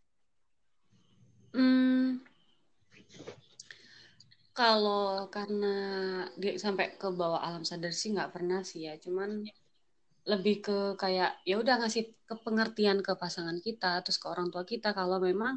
Hmm, 1.56 2.22
kalau 4.60 5.04
karena 5.36 5.68
dia 6.42 6.52
sampai 6.66 6.86
ke 7.02 7.08
bawah 7.20 7.42
alam 7.48 7.64
sadar 7.70 7.94
sih 8.00 8.10
nggak 8.16 8.32
pernah 8.36 8.60
sih 8.70 8.80
ya. 8.88 8.94
Cuman 9.06 9.30
lebih 10.32 10.56
ke 10.66 10.78
kayak 11.02 11.30
ya 11.50 11.56
udah 11.62 11.76
ngasih 11.82 12.04
ke 12.30 12.36
pengertian 12.46 12.98
ke 13.08 13.12
pasangan 13.22 13.58
kita, 13.66 13.88
terus 14.04 14.18
ke 14.24 14.28
orang 14.34 14.48
tua 14.54 14.64
kita 14.72 14.90
kalau 15.00 15.18
memang 15.30 15.54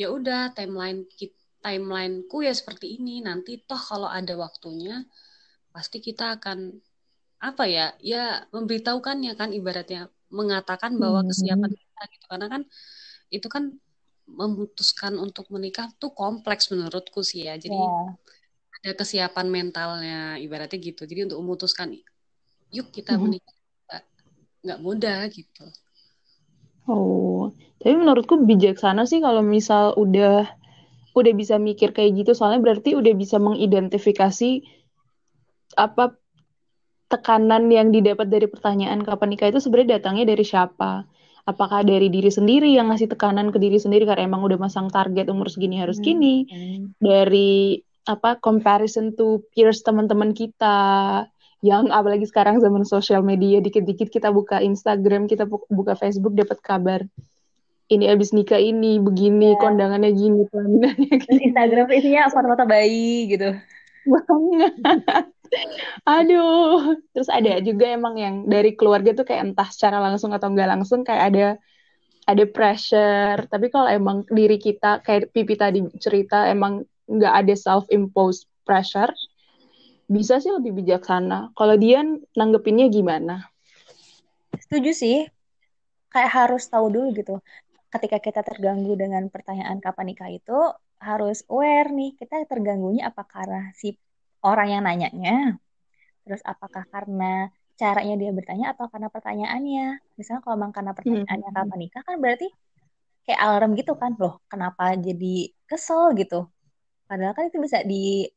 ya 0.00 0.06
udah 0.16 0.38
timeline 0.56 1.00
kit- 1.18 1.38
timelineku 1.64 2.36
ya 2.48 2.52
seperti 2.60 2.86
ini. 2.96 3.12
Nanti 3.28 3.50
toh 3.68 3.80
kalau 3.90 4.08
ada 4.18 4.34
waktunya 4.44 4.92
pasti 5.74 5.98
kita 6.08 6.24
akan 6.36 6.58
apa 7.48 7.64
ya 7.76 7.82
ya 8.12 8.18
memberitahukannya 8.54 9.32
kan 9.40 9.50
ibaratnya 9.58 10.00
mengatakan 10.38 10.92
bahwa 11.02 11.20
kesiapan 11.28 11.70
Hmm. 11.70 11.80
kita 11.82 12.00
gitu 12.14 12.24
karena 12.32 12.46
kan 12.54 12.62
itu 13.36 13.46
kan 13.54 13.64
memutuskan 14.26 15.18
untuk 15.18 15.46
menikah 15.54 15.88
tuh 16.00 16.10
kompleks 16.14 16.70
menurutku 16.72 17.20
sih 17.24 17.46
ya. 17.48 17.54
Jadi 17.58 17.76
ya 17.76 18.14
ada 18.82 18.92
kesiapan 18.98 19.46
mentalnya 19.52 20.36
ibaratnya 20.42 20.78
gitu. 20.80 21.02
Jadi 21.06 21.20
untuk 21.30 21.38
memutuskan 21.44 21.88
yuk 22.72 22.88
kita 22.96 23.14
Mhm. 23.14 23.24
menikah 23.30 23.54
nggak 23.86 24.04
nggak 24.64 24.78
mudah 24.82 25.18
gitu. 25.30 25.64
Oh, 26.90 27.54
tapi 27.78 27.94
menurutku 27.94 28.42
bijaksana 28.42 29.06
sih 29.06 29.22
kalau 29.22 29.42
misal 29.42 29.94
udah 29.94 30.50
udah 31.14 31.32
bisa 31.36 31.54
mikir 31.60 31.94
kayak 31.96 32.24
gitu, 32.24 32.32
soalnya 32.34 32.58
berarti 32.64 32.96
udah 32.98 33.14
bisa 33.14 33.36
mengidentifikasi 33.38 34.50
apa 35.76 36.04
tekanan 37.12 37.68
yang 37.68 37.92
didapat 37.92 38.26
dari 38.34 38.48
pertanyaan 38.48 39.04
kapan 39.04 39.36
nikah 39.36 39.48
itu 39.52 39.60
sebenarnya 39.60 40.00
datangnya 40.00 40.24
dari 40.32 40.44
siapa? 40.44 41.04
Apakah 41.42 41.82
dari 41.82 42.06
diri 42.06 42.30
sendiri 42.30 42.70
yang 42.70 42.86
ngasih 42.88 43.10
tekanan 43.10 43.50
ke 43.50 43.58
diri 43.58 43.74
sendiri 43.76 44.06
karena 44.06 44.24
emang 44.24 44.42
udah 44.42 44.56
masang 44.56 44.86
target 44.86 45.26
umur 45.26 45.50
segini 45.50 45.76
harus 45.76 45.98
Hmm. 45.98 46.06
gini, 46.06 46.34
Hmm. 46.46 46.94
dari 46.96 47.82
apa 48.02 48.34
comparison 48.36 49.10
to 49.10 49.42
peers 49.50 49.82
teman-teman 49.82 50.30
kita 50.32 50.76
yang 51.60 51.86
apalagi 51.88 52.26
sekarang 52.26 52.58
zaman 52.58 52.82
sosial 52.82 53.22
media 53.22 53.58
dikit-dikit 53.58 54.06
kita 54.08 54.30
buka 54.30 54.58
Instagram, 54.58 55.26
kita 55.26 55.46
bu- 55.46 55.66
buka 55.68 55.94
Facebook 55.94 56.34
dapat 56.34 56.58
kabar 56.58 57.00
ini 57.88 58.06
abis 58.06 58.30
nikah 58.30 58.56
ini 58.56 58.96
begini 58.96 59.52
Ya. 59.52 59.58
kondangannya 59.58 60.10
gini 60.10 60.48
gini 60.48 60.78
Instagram 61.44 61.92
isinya 61.92 62.26
foto-foto 62.26 62.64
bayi 62.64 63.28
gitu 63.28 63.52
banget 64.12 64.74
aduh. 66.06 66.98
Terus 67.14 67.28
ada 67.30 67.58
juga 67.62 67.86
emang 67.90 68.14
yang 68.18 68.34
dari 68.46 68.74
keluarga 68.74 69.14
tuh 69.14 69.26
kayak 69.26 69.52
entah 69.52 69.68
secara 69.70 70.02
langsung 70.02 70.34
atau 70.34 70.50
enggak 70.50 70.70
langsung 70.70 71.00
kayak 71.06 71.24
ada 71.34 71.46
ada 72.26 72.44
pressure. 72.46 73.38
Tapi 73.46 73.66
kalau 73.70 73.88
emang 73.90 74.26
diri 74.30 74.58
kita 74.58 75.02
kayak 75.02 75.30
Pipi 75.30 75.54
tadi 75.58 75.82
cerita 75.98 76.46
emang 76.50 76.82
nggak 77.06 77.34
ada 77.46 77.54
self 77.54 77.86
imposed 77.90 78.46
pressure 78.62 79.10
bisa 80.06 80.38
sih 80.38 80.52
lebih 80.52 80.76
bijaksana. 80.82 81.56
Kalau 81.56 81.74
Dian 81.80 82.20
nanggepinnya 82.36 82.92
gimana? 82.92 83.48
Setuju 84.58 84.92
sih. 84.92 85.18
Kayak 86.12 86.30
harus 86.44 86.68
tahu 86.68 86.92
dulu 86.92 87.08
gitu 87.16 87.40
ketika 87.92 88.18
kita 88.24 88.40
terganggu 88.40 88.96
dengan 88.96 89.28
pertanyaan 89.28 89.76
kapan 89.84 90.12
nikah 90.16 90.32
itu 90.32 90.58
harus 90.96 91.44
aware 91.52 91.92
nih 91.92 92.16
kita 92.16 92.48
terganggunya 92.48 93.12
apa 93.12 93.28
karena 93.28 93.68
si 93.76 93.92
orang 94.40 94.68
yang 94.72 94.82
nanyanya 94.88 95.60
terus 96.24 96.42
apakah 96.52 96.84
karena 96.94 97.24
caranya 97.80 98.14
dia 98.20 98.30
bertanya 98.38 98.66
atau 98.72 98.86
karena 98.92 99.08
pertanyaannya? 99.14 99.82
Misalnya 100.18 100.40
kalau 100.44 100.56
memang 100.60 100.74
karena 100.76 100.92
pertanyaannya 100.98 101.50
Hmm. 101.50 101.56
kapan 101.58 101.78
nikah 101.82 102.02
kan 102.08 102.16
berarti 102.22 102.46
kayak 103.26 103.40
alarm 103.44 103.70
gitu 103.80 103.92
kan 104.02 104.12
loh 104.22 104.34
kenapa 104.52 104.84
jadi 105.06 105.26
kesel? 105.70 106.02
gitu. 106.20 106.36
Padahal 107.08 107.34
kan 107.38 107.44
itu 107.50 107.58
bisa 107.66 107.78
di 107.90 107.96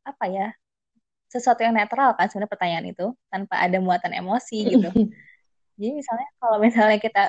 apa 0.10 0.26
ya 0.36 0.46
sesuatu 1.34 1.62
yang 1.66 1.76
netral 1.78 2.10
kan 2.18 2.26
sebenarnya 2.30 2.54
pertanyaan 2.54 2.86
itu 2.94 3.06
tanpa 3.32 3.56
ada 3.66 3.78
muatan 3.86 4.14
emosi 4.20 4.56
gitu. 4.74 4.88
Jadi 5.80 5.92
misalnya 6.00 6.28
kalau 6.42 6.58
misalnya 6.66 6.98
kita 7.06 7.22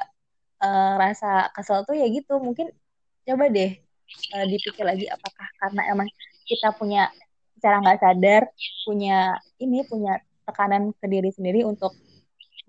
eh, 0.64 0.92
rasa 1.02 1.26
kesel 1.56 1.78
tuh 1.88 1.96
ya 2.00 2.06
gitu 2.16 2.32
mungkin 2.46 2.66
coba 3.28 3.44
deh 3.56 3.70
eh, 4.34 4.44
dipikir 4.52 4.84
lagi 4.90 5.04
apakah 5.16 5.46
karena 5.60 5.82
emang 5.92 6.08
kita 6.50 6.68
punya 6.78 7.10
secara 7.58 7.76
nggak 7.82 7.98
sadar 8.04 8.42
punya 8.86 9.12
ini 9.62 9.76
punya 9.90 10.12
tekanan 10.46 10.94
ke 10.94 11.06
diri 11.10 11.34
sendiri 11.34 11.66
untuk 11.66 11.92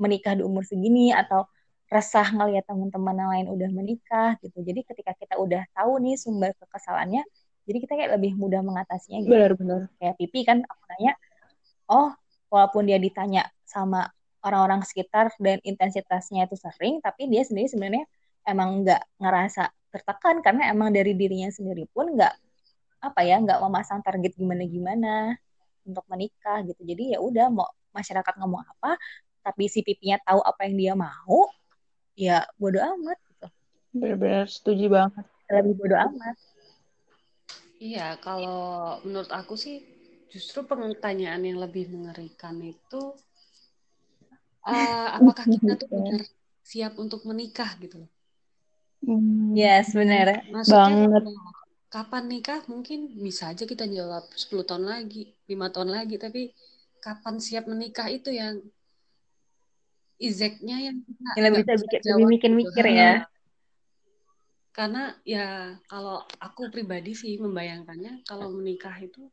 menikah 0.01 0.34
di 0.34 0.43
umur 0.43 0.65
segini 0.65 1.13
atau 1.13 1.46
resah 1.88 2.27
ngelihat 2.36 2.67
teman-teman 2.67 3.15
yang 3.15 3.29
lain 3.31 3.48
udah 3.53 3.69
menikah 3.72 4.29
gitu. 4.43 4.60
Jadi 4.60 4.84
ketika 4.84 5.15
kita 5.15 5.39
udah 5.39 5.63
tahu 5.72 6.01
nih 6.03 6.19
sumber 6.19 6.51
kekesalannya 6.60 7.24
jadi 7.67 7.77
kita 7.84 7.93
kayak 8.00 8.12
lebih 8.15 8.39
mudah 8.39 8.63
mengatasinya 8.63 9.19
gitu. 9.24 9.31
Benar-benar 9.31 9.91
kayak 10.00 10.15
Pipi 10.19 10.48
kan 10.48 10.63
aku 10.63 10.84
nanya 10.96 11.13
oh 11.91 12.12
walaupun 12.48 12.88
dia 12.88 13.00
ditanya 13.00 13.48
sama 13.67 14.07
orang-orang 14.43 14.84
sekitar 14.88 15.36
dan 15.39 15.60
intensitasnya 15.63 16.48
itu 16.48 16.55
sering 16.55 17.03
tapi 17.03 17.27
dia 17.27 17.43
sendiri 17.43 17.67
sebenarnya 17.67 18.05
emang 18.48 18.88
nggak 18.88 19.19
ngerasa 19.19 19.67
tertekan 19.91 20.39
karena 20.39 20.72
emang 20.72 20.96
dari 20.96 21.12
dirinya 21.15 21.51
sendiri 21.51 21.84
pun 21.91 22.15
nggak 22.15 22.34
apa 23.03 23.19
ya 23.27 23.43
nggak 23.43 23.60
memasang 23.60 24.00
target 24.00 24.31
gimana 24.39 24.63
gimana 24.63 25.13
untuk 25.88 26.03
menikah 26.12 26.62
gitu 26.67 26.84
jadi 26.84 27.17
ya 27.17 27.20
udah 27.24 27.48
mau 27.50 27.70
masyarakat 27.96 28.34
ngomong 28.44 28.62
apa 28.62 29.00
tapi 29.41 29.72
si 29.72 29.79
pipinya 29.82 30.20
tahu 30.27 30.44
apa 30.44 30.67
yang 30.67 30.75
dia 30.75 30.94
mau 30.94 31.48
ya 32.20 32.44
bodo 32.60 32.84
amat 32.84 33.17
gitu 33.32 33.48
Benar-benar 33.98 34.46
setuju 34.46 34.86
banget. 34.91 35.25
Lebih 35.48 35.74
bodoh 35.79 36.00
amat. 36.12 36.36
Iya, 37.77 38.17
kalau 38.22 39.00
menurut 39.06 39.29
aku 39.29 39.53
sih 39.53 39.86
justru 40.34 40.65
pertanyaan 40.65 41.46
yang 41.46 41.62
lebih 41.62 41.88
mengerikan 41.94 42.58
itu 42.60 43.15
uh, 44.65 45.08
apakah 45.13 45.46
kita 45.46 45.77
tuh 45.77 45.88
benar 45.94 46.22
siap 46.65 47.00
untuk 47.00 47.24
menikah 47.24 47.77
gitu 47.79 48.06
loh. 48.06 48.12
Hmm. 49.06 49.53
Yes, 49.53 49.94
benar. 49.94 50.41
Maksudnya 50.50 51.06
banget. 51.08 51.24
kapan 51.88 52.24
nikah 52.27 52.60
mungkin 52.67 53.13
bisa 53.15 53.56
aja 53.56 53.63
kita 53.63 53.88
jawab 53.88 54.27
10 54.36 54.67
tahun 54.67 54.86
lagi, 54.89 55.37
lima 55.48 55.72
tahun 55.72 55.89
lagi, 55.96 56.20
tapi 56.20 56.51
kapan 57.00 57.39
siap 57.39 57.66
menikah 57.72 58.08
itu 58.12 58.30
yang 58.36 58.60
izeknya 60.18 60.77
yang 60.82 60.98
kita 61.06 61.30
yang 61.38 61.46
lebih 61.54 61.63
bisa 61.63 61.74
bikin 61.77 62.00
lebih 62.04 62.27
mikir-mikir 62.38 62.86
gitu. 62.86 63.00
ya. 63.00 63.13
Karena 64.74 65.04
ya 65.25 65.74
kalau 65.89 66.22
aku 66.38 66.70
pribadi 66.70 67.18
sih 67.18 67.38
membayangkannya 67.42 68.25
kalau 68.25 68.54
menikah 68.54 68.94
itu 69.01 69.30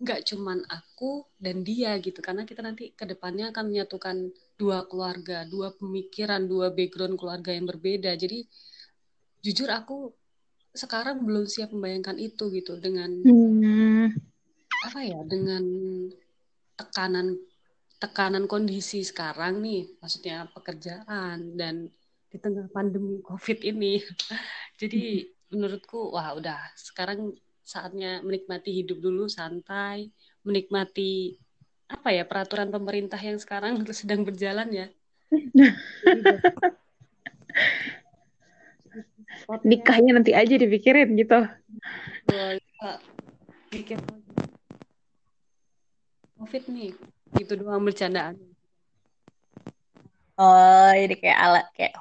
nggak 0.00 0.32
cuman 0.32 0.64
aku 0.64 1.28
dan 1.36 1.60
dia 1.60 1.92
gitu 2.00 2.24
karena 2.24 2.48
kita 2.48 2.64
nanti 2.64 2.96
ke 2.96 3.04
depannya 3.04 3.52
akan 3.52 3.68
menyatukan 3.68 4.16
dua 4.56 4.88
keluarga, 4.88 5.44
dua 5.44 5.76
pemikiran, 5.76 6.48
dua 6.48 6.72
background 6.72 7.20
keluarga 7.20 7.52
yang 7.52 7.68
berbeda. 7.68 8.16
Jadi 8.16 8.48
jujur 9.44 9.68
aku 9.68 10.12
sekarang 10.70 11.26
belum 11.26 11.50
siap 11.50 11.74
membayangkan 11.74 12.16
itu 12.16 12.46
gitu 12.54 12.78
dengan 12.78 13.10
hmm. 13.26 13.60
Apa 14.90 15.06
ya 15.06 15.22
dengan 15.22 15.62
tekanan 16.74 17.38
tekanan 18.02 18.50
kondisi 18.50 19.06
sekarang 19.06 19.62
nih 19.62 19.86
maksudnya 20.02 20.50
pekerjaan 20.50 21.54
dan 21.54 21.86
di 22.26 22.36
tengah 22.42 22.66
pandemi 22.74 23.22
COVID 23.22 23.70
ini. 23.70 24.02
Jadi 24.82 25.30
menurutku 25.54 26.10
wah 26.10 26.34
udah 26.34 26.74
sekarang 26.74 27.38
saatnya 27.62 28.18
menikmati 28.26 28.82
hidup 28.82 28.98
dulu 28.98 29.30
santai, 29.30 30.10
menikmati 30.42 31.38
apa 31.86 32.10
ya 32.10 32.26
peraturan 32.26 32.74
pemerintah 32.74 33.22
yang 33.22 33.38
sekarang 33.38 33.86
sedang 33.94 34.26
berjalan 34.26 34.74
ya. 34.74 34.90
Nikahnya 39.62 40.18
nanti 40.18 40.34
aja 40.34 40.58
dipikirin 40.58 41.14
gitu. 41.14 41.46
Pikir 43.70 44.02
COVID 46.40 46.62
nih, 46.72 46.90
itu 47.36 47.52
doang 47.52 47.84
bercandaan. 47.84 48.40
Oh, 50.40 50.92
jadi 50.96 51.14
kayak 51.20 51.36
alat 51.36 51.66
kayak 51.76 51.94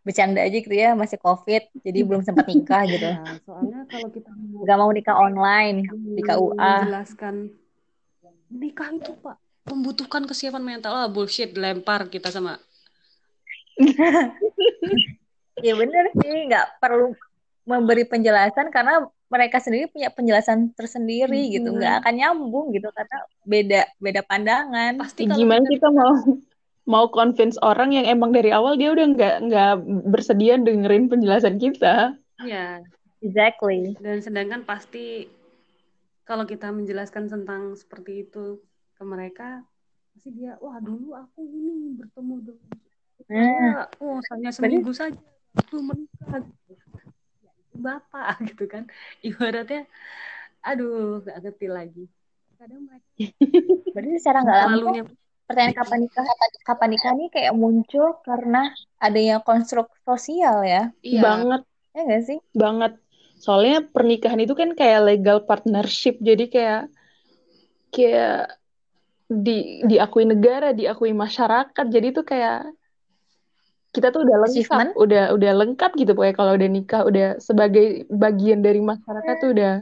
bercanda 0.00 0.40
aja 0.40 0.56
gitu 0.64 0.72
ya 0.72 0.96
masih 0.96 1.20
covid 1.20 1.68
jadi 1.84 2.00
belum 2.08 2.24
sempat 2.24 2.48
nikah 2.48 2.88
gitu. 2.88 3.04
Nah, 3.20 3.36
soalnya 3.44 3.84
kalau 3.84 4.08
kita 4.08 4.32
nggak 4.32 4.76
mau 4.80 4.88
nikah 4.88 5.12
online 5.12 5.84
di 5.92 6.24
KUA 6.24 6.56
menjelaskan. 6.56 7.34
Nikah 8.48 8.88
itu 8.96 9.12
pak 9.20 9.36
membutuhkan 9.68 10.24
kesiapan 10.24 10.64
mental. 10.64 10.96
Lah 10.96 11.12
bullshit 11.12 11.52
lempar 11.52 12.08
kita 12.08 12.32
sama 12.32 12.56
ya 15.64 15.72
bener 15.76 16.04
sih 16.20 16.48
nggak 16.48 16.80
perlu 16.80 17.16
memberi 17.64 18.04
penjelasan 18.08 18.68
karena 18.72 19.04
mereka 19.30 19.62
sendiri 19.62 19.86
punya 19.86 20.10
penjelasan 20.10 20.74
tersendiri 20.74 21.46
hmm. 21.46 21.52
gitu 21.54 21.68
nggak 21.70 22.02
akan 22.02 22.14
nyambung 22.18 22.74
gitu 22.74 22.90
karena 22.90 23.18
beda 23.46 23.80
beda 24.02 24.20
pandangan 24.26 24.98
pasti 24.98 25.30
gimana 25.30 25.64
kita, 25.70 25.86
kita 25.86 25.88
mau 25.94 26.12
mau 26.90 27.06
convince 27.06 27.54
orang 27.62 27.94
yang 27.94 28.10
emang 28.10 28.34
dari 28.34 28.50
awal 28.50 28.74
dia 28.74 28.90
udah 28.90 29.06
nggak 29.14 29.36
nggak 29.46 29.72
bersedia 30.10 30.58
dengerin 30.58 31.06
penjelasan 31.06 31.62
kita. 31.62 32.18
Iya. 32.42 32.82
Exactly. 33.20 33.94
Dan 34.00 34.24
sedangkan 34.24 34.64
pasti 34.64 35.28
kalau 36.24 36.48
kita 36.48 36.72
menjelaskan 36.72 37.28
tentang 37.28 37.76
seperti 37.76 38.24
itu 38.26 38.58
ke 38.96 39.02
mereka, 39.04 39.60
pasti 40.16 40.32
dia, 40.32 40.56
wah 40.58 40.80
dulu 40.80 41.12
aku 41.14 41.44
ini 41.44 42.00
bertemu 42.00 42.34
dengan 42.48 42.68
nah. 43.30 43.86
oh 44.02 44.18
hanya 44.34 44.50
seminggu 44.50 44.90
saja 44.90 45.14
aku 45.54 45.78
menikah 45.82 46.42
bapak 47.74 48.38
gitu 48.48 48.64
kan. 48.66 48.86
Ibaratnya 49.22 49.86
aduh 50.60 51.24
gak 51.24 51.38
ngerti 51.44 51.66
lagi. 51.70 52.04
Kadang 52.60 52.84
mereka 52.84 53.08
berarti 53.94 54.10
secara 54.20 54.38
nggak 54.44 54.58
langsung 54.60 54.96
pertanyaan 55.48 55.76
kapan 55.82 55.98
nikah 56.06 56.24
kapan 56.62 56.88
nikah 56.94 57.12
nih 57.18 57.28
kayak 57.34 57.54
muncul 57.58 58.06
karena 58.22 58.70
adanya 59.02 59.42
konstruk 59.42 59.90
sosial 60.06 60.62
ya? 60.62 60.94
Iya. 61.02 61.22
banget. 61.24 61.62
Ya 61.90 62.00
gak 62.06 62.22
sih? 62.28 62.38
Banget. 62.54 62.92
Soalnya 63.40 63.88
pernikahan 63.88 64.38
itu 64.38 64.54
kan 64.54 64.76
kayak 64.76 65.00
legal 65.10 65.38
partnership. 65.48 66.20
Jadi 66.20 66.52
kayak 66.52 66.92
kayak 67.90 68.60
di 69.30 69.82
diakui 69.86 70.28
negara 70.28 70.70
diakui 70.70 71.10
masyarakat. 71.16 71.86
Jadi 71.90 72.08
tuh 72.14 72.22
kayak 72.22 72.70
kita 73.90 74.14
tuh 74.14 74.22
udah 74.22 74.36
lengkap 74.46 74.66
Achievement? 74.70 74.90
udah 74.94 75.24
udah 75.34 75.52
lengkap 75.66 75.90
gitu 75.98 76.12
pokoknya 76.14 76.34
kalau 76.38 76.52
udah 76.54 76.68
nikah 76.70 77.02
udah 77.02 77.28
sebagai 77.42 78.06
bagian 78.06 78.62
dari 78.62 78.78
masyarakat 78.78 79.34
tuh 79.42 79.50
udah 79.50 79.72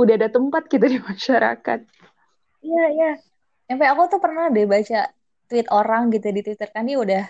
udah 0.00 0.14
ada 0.16 0.28
tempat 0.32 0.62
gitu 0.72 0.84
di 0.96 0.98
masyarakat 1.00 1.80
iya 2.64 2.84
iya 2.92 3.10
sampai 3.68 3.86
aku 3.92 4.02
tuh 4.08 4.20
pernah 4.20 4.48
deh 4.48 4.64
baca 4.64 5.12
tweet 5.48 5.68
orang 5.68 6.08
gitu 6.12 6.28
di 6.32 6.40
Twitter 6.40 6.68
kan 6.72 6.88
dia 6.88 6.96
udah 6.96 7.24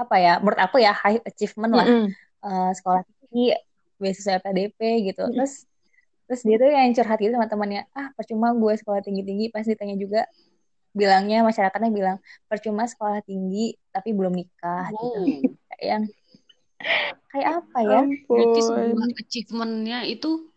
apa 0.00 0.16
ya 0.16 0.32
menurut 0.40 0.60
aku 0.60 0.80
ya 0.80 0.96
high 0.96 1.20
achievement 1.22 1.72
lah 1.76 1.86
mm 1.86 1.94
-hmm. 1.94 2.08
uh, 2.42 2.70
sekolah 2.74 3.02
tinggi 3.06 3.54
beasiswa 4.00 4.40
PDP 4.42 5.12
gitu 5.12 5.22
mm 5.22 5.30
-hmm. 5.30 5.36
terus 5.38 5.54
terus 6.30 6.46
dia 6.46 6.56
tuh 6.62 6.70
yang 6.70 6.94
curhat 6.94 7.18
gitu 7.18 7.34
sama 7.34 7.46
temannya 7.50 7.82
ah 7.94 8.14
percuma 8.14 8.54
gue 8.54 8.74
sekolah 8.78 9.02
tinggi 9.02 9.22
tinggi 9.26 9.46
pas 9.50 9.66
ditanya 9.66 9.98
juga 9.98 10.26
bilangnya 10.90 11.46
masyarakatnya 11.46 11.90
bilang 11.94 12.18
percuma 12.50 12.86
sekolah 12.86 13.22
tinggi 13.22 13.78
tapi 13.94 14.10
belum 14.10 14.34
nikah 14.34 14.90
gitu 14.90 15.18
kayak 15.70 15.84
yang 15.86 16.02
kayak 17.30 17.48
apa 17.62 17.78
ya 17.86 18.02
berarti 18.26 18.60
sebuah 18.60 19.06
achievementnya 19.22 19.98
itu 20.10 20.50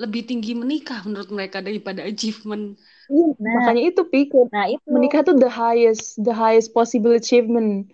lebih 0.00 0.24
tinggi 0.24 0.56
menikah 0.56 1.04
menurut 1.04 1.28
mereka 1.28 1.60
daripada 1.60 2.00
achievement. 2.08 2.80
Iya, 3.12 3.36
nah, 3.36 3.52
makanya 3.60 3.82
itu 3.92 4.02
pikir. 4.08 4.44
Nah, 4.48 4.64
itu 4.70 4.86
menikah 4.88 5.20
tuh 5.20 5.36
the 5.36 5.50
highest 5.50 6.16
the 6.24 6.32
highest 6.32 6.72
possible 6.72 7.12
achievement 7.12 7.90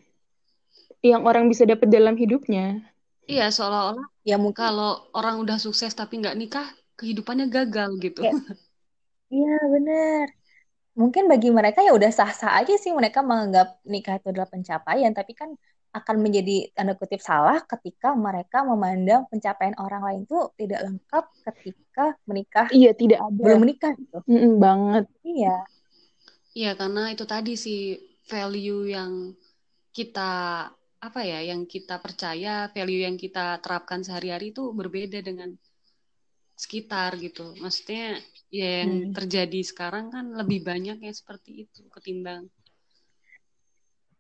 yang 1.03 1.27
orang 1.27 1.51
bisa 1.51 1.67
dapat 1.67 1.91
dalam 1.91 2.15
hidupnya. 2.15 2.85
Iya, 3.27 3.51
seolah-olah 3.51 4.07
ya 4.23 4.39
mungkin 4.39 4.63
kalau 4.63 5.11
orang 5.19 5.43
udah 5.43 5.59
sukses 5.59 5.91
tapi 5.99 6.23
nggak 6.23 6.39
nikah, 6.39 6.67
kehidupannya 6.95 7.51
gagal 7.51 7.91
gitu. 7.99 8.23
Iya, 9.35 9.59
bener. 9.75 10.27
Mungkin 10.97 11.29
bagi 11.29 11.53
mereka 11.53 11.85
ya 11.85 11.93
udah 11.93 12.09
sah-sah 12.09 12.57
aja 12.57 12.73
sih 12.81 12.89
mereka 12.97 13.21
menganggap 13.21 13.85
nikah 13.85 14.17
itu 14.17 14.33
adalah 14.33 14.49
pencapaian, 14.49 15.13
tapi 15.13 15.37
kan 15.37 15.53
akan 15.93 16.17
menjadi 16.21 16.73
tanda 16.77 16.93
kutip 16.97 17.21
salah 17.25 17.61
ketika 17.65 18.13
mereka 18.13 18.65
memandang 18.65 19.25
pencapaian 19.29 19.77
orang 19.81 20.03
lain 20.05 20.21
itu 20.29 20.41
tidak 20.57 20.81
lengkap 20.89 21.25
ketika 21.53 22.05
menikah. 22.29 22.67
Iya, 22.73 22.93
tidak 22.93 23.21
ada. 23.21 23.41
Belum 23.45 23.61
menikah 23.65 23.93
gitu. 23.97 24.19
Mm 24.25 24.37
-mm, 24.41 24.53
banget. 24.57 25.05
Iya. 25.25 25.57
Iya, 26.57 26.71
karena 26.77 27.03
itu 27.13 27.25
tadi 27.29 27.53
sih 27.61 27.81
value 28.29 28.89
yang 28.89 29.13
kita 29.93 30.33
apa 30.97 31.21
ya, 31.23 31.45
yang 31.45 31.69
kita 31.69 32.01
percaya, 32.01 32.73
value 32.73 33.05
yang 33.05 33.17
kita 33.21 33.61
terapkan 33.61 34.01
sehari-hari 34.01 34.53
itu 34.53 34.73
berbeda 34.73 35.21
dengan 35.21 35.53
sekitar 36.57 37.15
gitu. 37.21 37.55
Maksudnya 37.61 38.19
ya 38.51 38.83
yang 38.83 39.11
hmm. 39.11 39.15
terjadi 39.15 39.61
sekarang 39.63 40.09
kan 40.09 40.33
lebih 40.33 40.65
banyak 40.65 40.99
yang 41.03 41.15
seperti 41.15 41.67
itu 41.67 41.83
ketimbang 41.93 42.47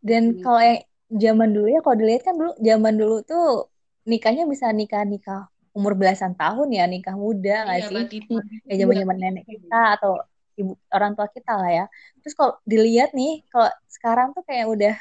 dan 0.06 0.38
kalau 0.38 0.60
yang 0.62 0.80
zaman 1.10 1.50
dulu 1.50 1.66
ya 1.66 1.80
kalau 1.82 1.96
dilihat 1.98 2.22
kan 2.22 2.34
dulu 2.38 2.52
zaman 2.62 2.94
dulu 2.94 3.16
tuh 3.26 3.70
nikahnya 4.06 4.46
bisa 4.46 4.70
nikah 4.70 5.02
nikah 5.02 5.50
umur 5.74 5.98
belasan 5.98 6.38
tahun 6.38 6.72
ya 6.72 6.84
nikah 6.86 7.18
muda 7.18 7.66
nggak 7.66 7.78
iya, 7.82 7.88
sih 7.90 8.22
ya 8.70 8.74
zaman 8.86 8.94
zaman 9.02 9.16
nenek 9.18 9.44
kita 9.50 9.98
atau 9.98 10.22
ibu 10.56 10.72
orang 10.88 11.12
tua 11.12 11.28
kita 11.28 11.52
lah 11.52 11.68
ya. 11.68 11.84
Terus 12.24 12.32
kalau 12.32 12.56
dilihat 12.64 13.12
nih 13.12 13.44
kalau 13.52 13.68
sekarang 13.92 14.32
tuh 14.32 14.40
kayak 14.48 14.66
udah 14.72 14.94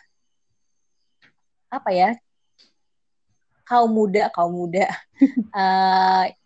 apa 1.72 1.90
ya? 1.96 2.10
Kaum 3.64 3.88
muda 3.88 4.28
kaum 4.36 4.52
muda. 4.52 4.92
Uh, 5.56 6.28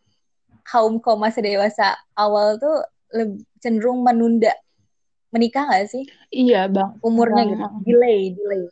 kaum 0.69 1.01
kaum 1.01 1.17
masih 1.17 1.41
dewasa 1.41 1.97
awal 2.13 2.61
tuh 2.61 2.85
lebih 3.09 3.41
cenderung 3.57 4.05
menunda. 4.05 4.53
Menikah 5.33 5.65
nggak 5.65 5.89
sih? 5.89 6.05
Iya 6.29 6.69
bang. 6.69 7.01
Umurnya 7.01 7.43
gitu. 7.49 7.65
Delay 7.85 8.37
delay. 8.37 8.63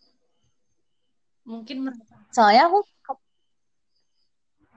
Mungkin 1.45 1.89
soalnya 2.29 2.69
aku 2.69 2.85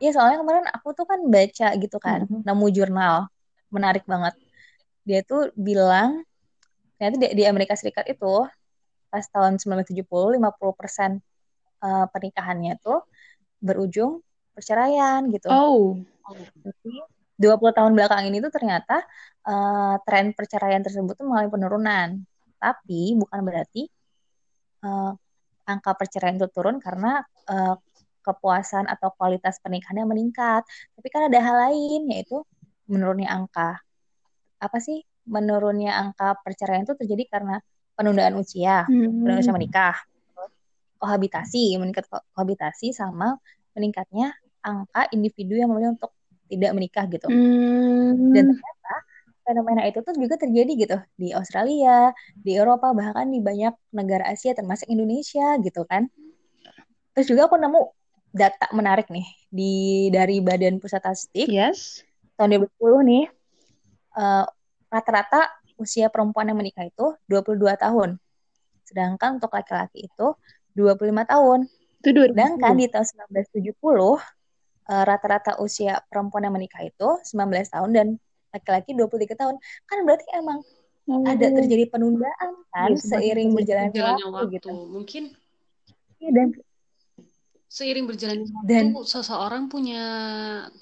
Iya 0.01 0.17
soalnya 0.17 0.41
kemarin 0.41 0.65
aku 0.73 0.97
tuh 0.97 1.05
kan 1.05 1.21
baca 1.29 1.69
gitu 1.77 2.01
kan 2.01 2.25
mm-hmm. 2.25 2.41
nemu 2.49 2.67
jurnal. 2.73 3.29
Menarik 3.69 4.09
banget. 4.09 4.33
Dia 5.05 5.21
tuh 5.21 5.53
bilang 5.53 6.25
ternyata 6.97 7.17
di, 7.21 7.27
di 7.37 7.45
Amerika 7.45 7.77
Serikat 7.77 8.09
itu 8.09 8.49
pas 9.13 9.25
tahun 9.29 9.61
1970 9.61 10.09
50 10.09 10.41
persen 10.73 11.21
uh, 11.85 12.09
pernikahannya 12.09 12.81
tuh 12.81 13.05
berujung 13.61 14.25
perceraian 14.57 15.29
gitu. 15.29 15.53
Oh. 15.53 16.01
Jadi 16.37 16.95
20 17.41 17.73
tahun 17.73 17.93
belakang 17.97 18.29
ini 18.29 18.45
tuh 18.45 18.53
ternyata 18.53 19.01
uh, 19.49 19.97
tren 20.05 20.37
perceraian 20.37 20.85
tersebut 20.85 21.17
tuh 21.17 21.25
mengalami 21.25 21.51
penurunan. 21.51 22.09
Tapi 22.61 23.17
bukan 23.17 23.41
berarti 23.41 23.89
uh, 24.85 25.13
angka 25.65 25.93
perceraian 25.97 26.37
itu 26.37 26.49
turun 26.53 26.77
karena 26.79 27.25
uh, 27.49 27.75
kepuasan 28.21 28.85
atau 28.85 29.09
kualitas 29.17 29.57
pernikahannya 29.65 30.05
meningkat. 30.05 30.63
Tapi 30.93 31.09
kan 31.09 31.33
ada 31.33 31.39
hal 31.41 31.57
lain 31.71 32.13
yaitu 32.13 32.45
menurunnya 32.91 33.33
angka 33.33 33.81
apa 34.61 34.77
sih 34.77 35.01
menurunnya 35.25 35.97
angka 35.97 36.37
perceraian 36.45 36.85
itu 36.85 36.93
terjadi 36.93 37.25
karena 37.33 37.57
penundaan 37.97 38.37
usia, 38.37 38.85
hmm. 38.85 39.25
penundaan 39.25 39.41
usia 39.41 39.57
menikah, 39.57 39.97
kohabitasi, 41.01 41.81
meningkat 41.81 42.05
kohabitasi 42.37 42.93
sama 42.93 43.41
meningkatnya 43.73 44.37
angka 44.61 45.09
individu 45.17 45.57
yang 45.57 45.73
memilih 45.73 45.97
untuk 45.97 46.13
tidak 46.51 46.75
menikah 46.75 47.07
gitu. 47.07 47.31
Hmm. 47.31 48.35
Dan 48.35 48.51
ternyata 48.51 48.95
fenomena 49.47 49.83
itu 49.87 50.03
tuh 50.03 50.15
juga 50.19 50.35
terjadi 50.39 50.73
gitu 50.75 50.97
di 51.15 51.31
Australia, 51.31 52.11
di 52.35 52.59
Eropa, 52.59 52.91
bahkan 52.91 53.31
di 53.31 53.39
banyak 53.39 53.75
negara 53.95 54.27
Asia 54.27 54.55
termasuk 54.55 54.91
Indonesia 54.91 55.59
gitu 55.63 55.87
kan. 55.87 56.11
Terus 57.15 57.27
juga 57.31 57.47
aku 57.47 57.59
nemu 57.59 57.83
data 58.31 58.71
menarik 58.71 59.11
nih 59.11 59.27
di 59.51 60.07
dari 60.15 60.39
Badan 60.39 60.79
Pusat 60.79 61.03
Statistik. 61.03 61.51
Yes. 61.51 62.07
Tahun 62.39 62.51
2010 62.51 63.11
nih 63.11 63.25
rata 64.15 64.51
rata-rata 64.91 65.41
usia 65.79 66.11
perempuan 66.11 66.51
yang 66.51 66.59
menikah 66.59 66.87
itu 66.87 67.15
22 67.27 67.75
tahun. 67.79 68.19
Sedangkan 68.87 69.39
untuk 69.39 69.55
laki-laki 69.55 70.11
itu 70.11 70.27
25 70.75 71.27
tahun. 71.27 71.67
Itu 72.03 72.09
2010. 72.11 72.35
Sedangkan 72.35 72.73
di 72.79 72.87
tahun 72.91 73.07
1970 73.35 74.40
uh, 74.91 75.05
rata-rata 75.07 75.63
usia 75.63 76.03
perempuan 76.11 76.51
yang 76.51 76.55
menikah 76.59 76.83
itu 76.83 77.09
19 77.23 77.71
tahun 77.71 77.91
dan 77.95 78.07
laki-laki 78.51 78.91
23 78.99 79.39
tahun. 79.39 79.55
Kan 79.87 79.99
berarti 80.03 80.27
emang 80.35 80.59
oh. 81.07 81.23
ada 81.23 81.47
terjadi 81.55 81.87
penundaan 81.87 82.51
kan 82.75 82.91
ya, 82.95 82.99
seiring 82.99 83.55
berjalannya 83.55 84.03
waktu, 84.03 84.27
waktu 84.27 84.47
gitu. 84.59 84.69
Mungkin 84.75 85.23
ya, 86.19 86.31
dan 86.35 86.49
seiring 87.71 88.07
berjalannya 88.11 88.51
waktu 88.51 88.67
dan, 88.67 88.85
seseorang 89.07 89.71
punya 89.71 90.03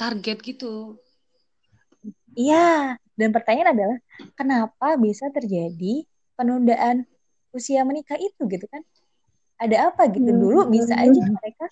target 0.00 0.40
gitu. 0.40 0.96
Iya, 2.38 2.96
dan 3.18 3.28
pertanyaan 3.34 3.74
adalah 3.74 3.98
kenapa 4.38 4.94
bisa 4.96 5.26
terjadi 5.34 6.06
penundaan 6.38 7.02
usia 7.50 7.82
menikah 7.82 8.16
itu 8.16 8.46
gitu 8.46 8.64
kan? 8.70 8.80
Ada 9.58 9.90
apa 9.90 10.06
gitu 10.14 10.30
hmm. 10.30 10.38
dulu 10.38 10.60
bisa 10.70 10.94
aja 10.94 11.18
mereka 11.18 11.66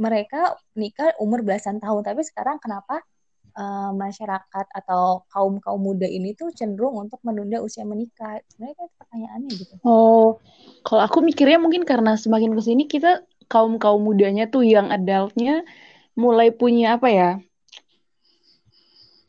mereka 0.00 0.56
nikah 0.72 1.12
umur 1.20 1.44
belasan 1.44 1.76
tahun 1.76 2.00
tapi 2.00 2.24
sekarang 2.24 2.56
kenapa 2.56 3.04
uh, 3.52 3.92
masyarakat 3.92 4.66
atau 4.72 5.28
kaum 5.28 5.60
kaum 5.60 5.76
muda 5.76 6.08
ini 6.08 6.32
tuh 6.32 6.48
cenderung 6.56 6.96
untuk 6.96 7.20
menunda 7.20 7.60
usia 7.60 7.84
menikah 7.84 8.40
sebenarnya 8.48 8.76
kan 8.80 8.88
pertanyaannya 8.96 9.50
gitu 9.52 9.74
oh 9.84 10.40
kalau 10.88 11.04
aku 11.04 11.20
mikirnya 11.20 11.60
mungkin 11.60 11.84
karena 11.84 12.16
semakin 12.16 12.56
ke 12.56 12.62
sini 12.64 12.88
kita 12.88 13.20
kaum 13.52 13.76
kaum 13.76 14.00
mudanya 14.00 14.48
tuh 14.48 14.64
yang 14.64 14.88
adultnya 14.88 15.68
mulai 16.16 16.48
punya 16.48 16.96
apa 16.96 17.08
ya 17.12 17.30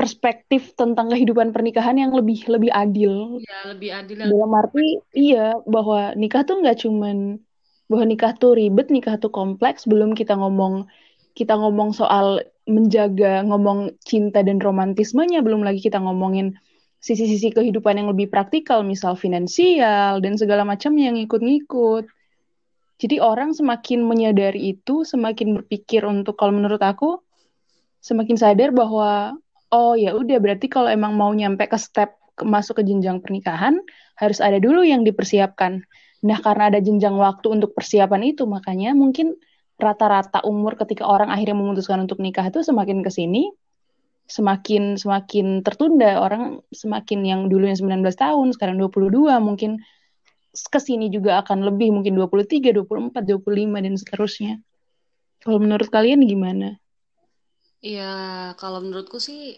perspektif 0.02 0.74
tentang 0.74 1.14
kehidupan 1.14 1.54
pernikahan 1.54 1.94
yang 1.94 2.10
lebih 2.10 2.42
lebih 2.50 2.74
adil. 2.74 3.38
Iya, 3.38 3.60
lebih 3.70 3.90
adil. 3.94 4.18
Dalam 4.18 4.50
arti 4.58 4.98
iya 5.14 5.62
bahwa 5.70 6.18
nikah 6.18 6.42
tuh 6.42 6.58
nggak 6.58 6.82
cuman 6.82 7.38
bahwa 7.92 8.08
nikah 8.08 8.32
tuh 8.40 8.56
ribet, 8.56 8.88
nikah 8.88 9.20
tuh 9.20 9.28
kompleks. 9.28 9.84
Belum 9.84 10.16
kita 10.16 10.40
ngomong 10.40 10.88
kita 11.36 11.60
ngomong 11.60 11.92
soal 11.92 12.40
menjaga 12.64 13.44
ngomong 13.44 14.00
cinta 14.08 14.40
dan 14.40 14.64
romantismenya, 14.64 15.44
belum 15.44 15.68
lagi 15.68 15.84
kita 15.84 16.00
ngomongin 16.00 16.56
sisi-sisi 17.04 17.52
kehidupan 17.52 18.00
yang 18.00 18.08
lebih 18.08 18.32
praktikal, 18.32 18.86
misal 18.88 19.20
finansial 19.20 20.24
dan 20.24 20.40
segala 20.40 20.64
macam 20.64 20.96
yang 20.96 21.20
ngikut-ngikut. 21.20 22.08
Jadi 23.02 23.18
orang 23.18 23.52
semakin 23.58 24.06
menyadari 24.06 24.78
itu, 24.78 25.04
semakin 25.04 25.60
berpikir 25.60 26.06
untuk 26.06 26.38
kalau 26.38 26.54
menurut 26.54 26.80
aku 26.80 27.20
semakin 28.00 28.38
sadar 28.38 28.70
bahwa 28.70 29.36
oh 29.74 29.94
ya 29.98 30.14
udah 30.14 30.38
berarti 30.38 30.70
kalau 30.70 30.90
emang 30.90 31.18
mau 31.18 31.34
nyampe 31.34 31.66
ke 31.66 31.78
step 31.82 32.14
masuk 32.42 32.82
ke 32.82 32.84
jenjang 32.86 33.22
pernikahan 33.22 33.78
harus 34.18 34.38
ada 34.38 34.62
dulu 34.62 34.86
yang 34.86 35.02
dipersiapkan. 35.02 35.82
Nah 36.22 36.38
karena 36.40 36.70
ada 36.70 36.80
jenjang 36.80 37.18
waktu 37.18 37.48
untuk 37.50 37.74
persiapan 37.74 38.34
itu 38.34 38.46
makanya 38.46 38.94
mungkin 38.94 39.38
rata-rata 39.82 40.46
umur 40.46 40.78
ketika 40.78 41.10
orang 41.10 41.34
akhirnya 41.34 41.58
memutuskan 41.58 42.06
untuk 42.06 42.22
nikah 42.22 42.46
itu 42.46 42.62
semakin 42.62 43.02
ke 43.02 43.10
sini 43.10 43.50
semakin 44.30 44.96
semakin 44.96 45.66
tertunda 45.66 46.22
orang 46.22 46.62
semakin 46.72 47.20
yang 47.26 47.42
dulunya 47.50 47.76
19 47.76 48.00
tahun 48.16 48.48
sekarang 48.56 48.78
22 48.80 49.28
mungkin 49.44 49.82
ke 50.52 50.80
sini 50.80 51.08
juga 51.08 51.40
akan 51.44 51.64
lebih 51.64 51.96
mungkin 51.96 52.20
23, 52.20 52.76
24, 52.76 53.24
25 53.24 53.80
dan 53.80 53.96
seterusnya. 53.96 54.54
Kalau 55.40 55.58
menurut 55.64 55.88
kalian 55.88 56.28
gimana? 56.28 56.76
Iya, 57.80 58.54
kalau 58.60 58.84
menurutku 58.84 59.18
sih 59.18 59.58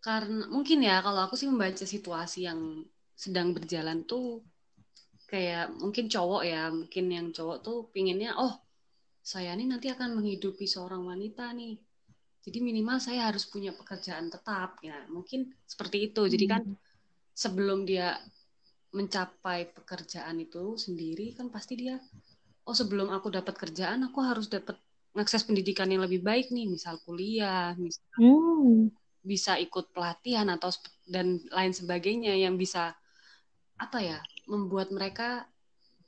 karena 0.00 0.46
mungkin 0.46 0.86
ya 0.86 1.02
kalau 1.02 1.26
aku 1.26 1.34
sih 1.34 1.50
membaca 1.50 1.82
situasi 1.82 2.46
yang 2.46 2.86
sedang 3.18 3.50
berjalan 3.50 4.06
tuh 4.06 4.38
kayak 5.26 5.74
mungkin 5.78 6.06
cowok 6.06 6.42
ya, 6.46 6.70
mungkin 6.70 7.04
yang 7.10 7.26
cowok 7.34 7.58
tuh 7.62 7.78
pinginnya 7.90 8.34
oh 8.38 8.54
saya 9.26 9.52
ini 9.58 9.66
nanti 9.66 9.90
akan 9.90 10.22
menghidupi 10.22 10.70
seorang 10.70 11.02
wanita 11.02 11.50
nih. 11.50 11.74
Jadi 12.46 12.58
minimal 12.62 13.02
saya 13.02 13.26
harus 13.26 13.42
punya 13.42 13.74
pekerjaan 13.74 14.30
tetap 14.30 14.78
ya. 14.86 14.94
Mungkin 15.10 15.50
seperti 15.66 16.14
itu. 16.14 16.22
Jadi 16.30 16.46
kan 16.46 16.62
hmm. 16.62 16.78
sebelum 17.34 17.82
dia 17.82 18.14
mencapai 18.94 19.74
pekerjaan 19.74 20.38
itu 20.40 20.78
sendiri 20.78 21.34
kan 21.36 21.52
pasti 21.52 21.76
dia 21.76 22.00
oh 22.64 22.72
sebelum 22.72 23.12
aku 23.12 23.28
dapat 23.28 23.52
kerjaan 23.52 24.08
aku 24.08 24.24
harus 24.24 24.48
dapat 24.48 24.78
mengakses 25.16 25.48
pendidikan 25.48 25.88
yang 25.88 26.04
lebih 26.04 26.20
baik 26.20 26.52
nih, 26.52 26.68
misal 26.68 27.00
kuliah, 27.08 27.72
misal 27.80 28.04
hmm. 28.20 28.92
bisa 29.24 29.56
ikut 29.56 29.88
pelatihan 29.96 30.44
atau 30.52 30.68
dan 31.08 31.40
lain 31.48 31.72
sebagainya 31.72 32.36
yang 32.36 32.60
bisa 32.60 32.92
apa 33.76 33.98
ya 34.00 34.18
membuat 34.48 34.88
mereka 34.92 35.44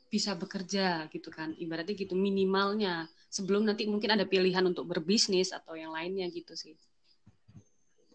bisa 0.08 0.32
bekerja 0.34 1.08
gitu 1.12 1.28
kan. 1.28 1.52
Ibaratnya 1.56 1.94
gitu 1.94 2.16
minimalnya. 2.16 3.08
Sebelum 3.28 3.68
nanti 3.68 3.84
mungkin 3.84 4.16
ada 4.16 4.24
pilihan 4.24 4.64
untuk 4.64 4.88
berbisnis 4.88 5.52
atau 5.52 5.76
yang 5.76 5.92
lainnya 5.92 6.28
gitu 6.32 6.56
sih. 6.56 6.74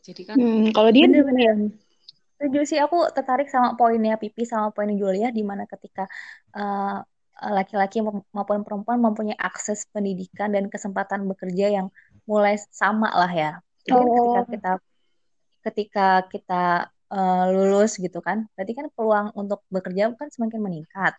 Jadi 0.03 0.21
kan 0.25 0.35
hmm, 0.35 0.73
kalau 0.75 0.89
dia 0.91 1.07
setuju 2.33 2.59
sih 2.67 2.79
aku 2.81 3.07
tertarik 3.15 3.47
sama 3.47 3.79
poinnya 3.79 4.19
Pipi 4.19 4.43
sama 4.43 4.67
poinnya 4.75 4.99
Julia 4.99 5.31
di 5.31 5.47
mana 5.47 5.63
ketika 5.63 6.03
uh, 6.51 6.99
Eh, 7.43 7.51
laki-laki 7.51 7.99
maupun 8.31 8.61
perempuan 8.61 9.01
mempunyai 9.03 9.35
akses 9.35 9.89
pendidikan 9.91 10.53
dan 10.53 10.71
kesempatan 10.71 11.25
bekerja 11.27 11.65
yang 11.81 11.87
mulai 12.29 12.55
sama 12.69 13.09
lah 13.09 13.31
ya. 13.33 13.51
Jadi 13.83 13.99
oh. 13.99 14.37
ketika 14.37 14.41
kita 14.47 14.71
ketika 15.63 16.07
kita 16.29 16.63
uh, 17.13 17.45
lulus 17.53 18.01
gitu 18.01 18.19
kan, 18.19 18.49
berarti 18.57 18.73
kan 18.73 18.89
peluang 18.97 19.27
untuk 19.37 19.61
bekerja 19.69 20.09
kan 20.17 20.27
semakin 20.33 20.59
meningkat. 20.59 21.13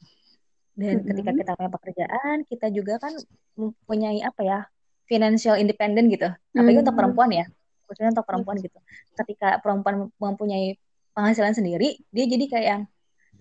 Dan 0.75 1.01
mm-hmm. 1.01 1.09
ketika 1.15 1.31
kita 1.39 1.51
punya 1.55 1.71
pekerjaan, 1.71 2.37
kita 2.51 2.67
juga 2.75 2.99
kan 2.99 3.15
mempunyai 3.55 4.19
apa 4.27 4.43
ya, 4.43 4.59
financial 5.07 5.55
independent 5.55 6.11
gitu. 6.11 6.27
Apalagi 6.27 6.59
mm-hmm. 6.59 6.83
untuk 6.83 6.95
perempuan 6.99 7.31
ya, 7.31 7.47
khususnya 7.87 8.11
untuk 8.11 8.27
perempuan 8.27 8.59
gitu. 8.59 8.79
Ketika 9.15 9.63
perempuan 9.63 10.11
mempunyai 10.19 10.75
penghasilan 11.15 11.55
sendiri, 11.55 12.03
dia 12.11 12.25
jadi 12.27 12.45
kayak 12.51 12.67
yang 12.67 12.83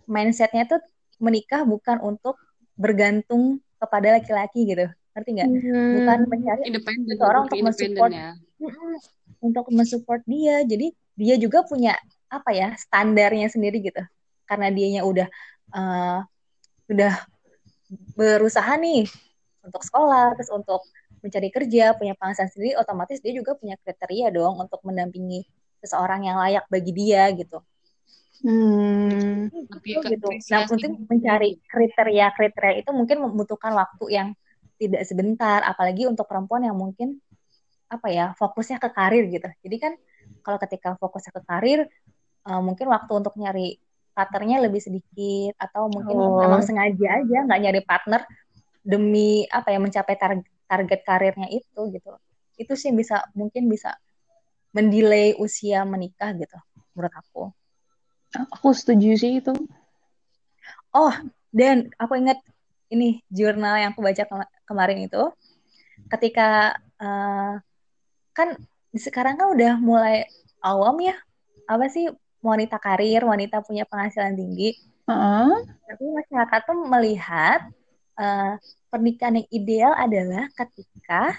mindsetnya 0.06 0.70
tuh 0.70 0.82
menikah 1.18 1.66
bukan 1.66 1.98
untuk 2.06 2.38
bergantung 2.78 3.62
kepada 3.82 4.18
laki-laki 4.18 4.66
gitu 4.70 4.88
ngerti 5.13 5.30
nggak 5.38 5.50
hmm. 5.50 5.94
bukan 6.02 6.20
mencari 6.26 6.62
seseorang 7.06 7.42
untuk 7.46 7.60
mensupport 7.62 8.12
ya. 8.12 8.32
untuk 9.46 9.66
mensupport 9.70 10.22
dia 10.26 10.66
jadi 10.66 10.88
dia 11.13 11.36
juga 11.38 11.62
punya 11.70 11.94
apa 12.34 12.50
ya 12.50 12.74
standarnya 12.74 13.48
sendiri 13.54 13.78
gitu 13.86 14.02
karena 14.50 14.74
dianya 14.74 15.02
udah 15.06 15.28
uh, 15.74 16.19
udah 16.89 17.13
berusaha 18.17 18.74
nih 18.82 19.06
untuk 19.62 19.86
sekolah 19.86 20.34
terus 20.36 20.50
untuk 20.50 20.82
mencari 21.22 21.48
kerja 21.54 21.96
punya 21.96 22.17
penghasilan 22.17 22.52
sendiri 22.52 22.74
otomatis 22.76 23.22
dia 23.22 23.32
juga 23.32 23.56
punya 23.56 23.78
kriteria 23.80 24.34
dong 24.34 24.60
untuk 24.60 24.82
mendampingi 24.84 25.46
seseorang 25.80 26.28
yang 26.28 26.41
layak 26.41 26.65
bagi 26.67 26.91
dia 26.91 27.30
gitu 27.32 27.63
Hmm. 28.43 29.48
Gitu, 29.80 30.04
gitu. 30.04 30.28
Nah, 30.52 30.67
penting 30.67 31.08
mencari 31.08 31.63
kriteria-kriteria 31.63 32.84
itu 32.84 32.91
mungkin 32.91 33.24
membutuhkan 33.24 33.72
waktu 33.72 34.06
yang 34.12 34.28
tidak 34.76 35.08
sebentar, 35.08 35.63
apalagi 35.63 36.12
untuk 36.12 36.28
perempuan 36.28 36.67
yang 36.67 36.76
mungkin 36.76 37.24
apa 37.88 38.12
ya 38.12 38.26
fokusnya 38.36 38.84
ke 38.84 38.89
karir 38.91 39.32
gitu. 39.32 39.48
Jadi 39.63 39.78
kan 39.80 39.93
kalau 40.43 40.60
ketika 40.60 41.00
fokusnya 41.00 41.32
ke 41.39 41.41
karir, 41.48 41.80
uh, 42.48 42.62
mungkin 42.64 42.88
waktu 42.92 43.12
untuk 43.12 43.34
nyari 43.40 43.80
partnernya 44.14 44.62
lebih 44.70 44.82
sedikit 44.84 45.58
atau 45.58 45.90
mungkin 45.90 46.18
oh. 46.18 46.44
emang 46.46 46.62
sengaja 46.62 47.24
aja 47.24 47.38
nggak 47.50 47.62
nyari 47.66 47.82
partner 47.82 48.22
demi 48.86 49.48
apa 49.50 49.74
ya 49.74 49.80
mencapai 49.82 50.16
tar 50.20 50.38
target 50.70 51.02
karirnya 51.02 51.50
itu 51.50 51.82
gitu 51.90 52.12
itu 52.60 52.74
sih 52.78 52.94
bisa 52.94 53.26
mungkin 53.34 53.66
bisa 53.66 53.98
mendelay 54.74 55.34
usia 55.42 55.82
menikah 55.86 56.34
gitu 56.38 56.58
menurut 56.94 57.14
aku 57.14 57.44
Aku 58.34 58.74
setuju 58.74 59.14
sih 59.14 59.38
itu. 59.38 59.54
oh 60.90 61.14
dan 61.54 61.94
aku 62.02 62.18
ingat 62.18 62.42
ini 62.90 63.22
jurnal 63.30 63.78
yang 63.78 63.94
aku 63.94 64.02
baca 64.02 64.26
kema- 64.26 64.54
kemarin 64.66 65.06
itu 65.06 65.22
ketika 66.10 66.78
eh, 66.98 67.54
kan 68.34 68.50
sekarang 68.94 69.38
kan 69.38 69.54
udah 69.54 69.74
mulai 69.78 70.26
awam 70.62 70.98
ya 71.02 71.18
apa 71.70 71.86
sih 71.90 72.10
wanita 72.44 72.78
karir 72.78 73.24
wanita 73.24 73.64
punya 73.64 73.88
penghasilan 73.88 74.36
tinggi 74.36 74.76
Heeh. 75.08 75.52
tapi 75.88 76.04
masyarakat 76.12 76.60
tuh 76.68 76.78
melihat 76.86 77.60
eh, 78.20 78.54
pernikahan 78.92 79.40
yang 79.42 79.50
ideal 79.50 79.92
adalah 79.96 80.46
ketika 80.54 81.34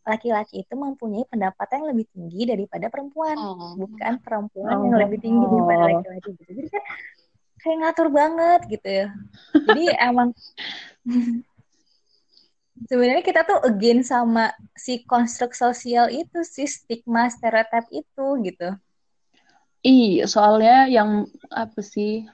laki-laki 0.00 0.64
itu 0.64 0.74
mempunyai 0.74 1.24
pendapatan 1.28 1.84
yang 1.84 1.88
lebih 1.92 2.06
tinggi 2.12 2.44
daripada 2.44 2.86
perempuan 2.88 3.36
Oh. 3.36 3.76
bukan 3.76 4.20
perempuan 4.20 4.76
yang 4.84 4.94
Oh. 4.96 5.00
lebih 5.00 5.18
tinggi 5.18 5.44
daripada 5.44 5.82
laki-laki 5.88 6.30
gitu 6.36 6.50
jadi 6.54 6.68
kan 6.70 6.82
kayak 7.60 7.76
ngatur 7.84 8.08
banget 8.08 8.60
gitu 8.68 8.88
ya 8.88 9.06
jadi 9.68 9.84
emang 10.08 10.28
sebenarnya 12.88 13.20
kita 13.20 13.44
tuh 13.44 13.60
again 13.62 14.00
sama 14.00 14.48
si 14.72 15.04
konstruk 15.04 15.52
sosial 15.52 16.08
itu 16.08 16.40
si 16.42 16.64
stigma 16.64 17.28
stereotip 17.28 17.84
itu 17.92 18.26
gitu 18.44 18.68
Iya, 19.80 20.28
soalnya 20.28 20.86
yang 20.92 21.24
apa 21.48 21.80
sih? 21.80 22.28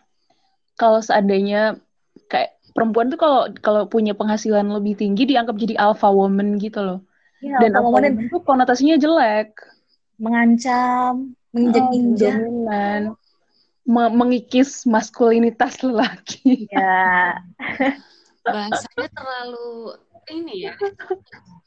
Kalau 0.76 0.98
seandainya 1.00 1.78
kayak 2.26 2.58
perempuan 2.74 3.08
tuh 3.08 3.16
kalau 3.16 3.40
kalau 3.62 3.82
punya 3.88 4.12
penghasilan 4.12 4.66
lebih 4.68 4.98
tinggi 4.98 5.24
dianggap 5.30 5.56
jadi 5.56 5.74
alpha 5.78 6.10
woman 6.10 6.58
gitu 6.58 6.82
loh. 6.82 6.98
ya 7.40 7.62
Dan 7.62 7.72
alpha 7.78 7.88
woman 7.88 8.28
tuh 8.28 8.40
konotasinya 8.42 8.96
jelek. 8.98 9.54
mengancam 10.16 11.32
Oh, 11.32 11.52
menginjak-injak 11.54 12.34
dominan. 12.34 13.02
Me- 13.86 14.10
mengikis 14.10 14.82
maskulinitas 14.82 15.78
lelaki. 15.86 16.66
ya 16.66 17.38
Bahasanya 18.42 19.08
terlalu 19.14 19.94
ini 20.34 20.54
ya. 20.66 20.74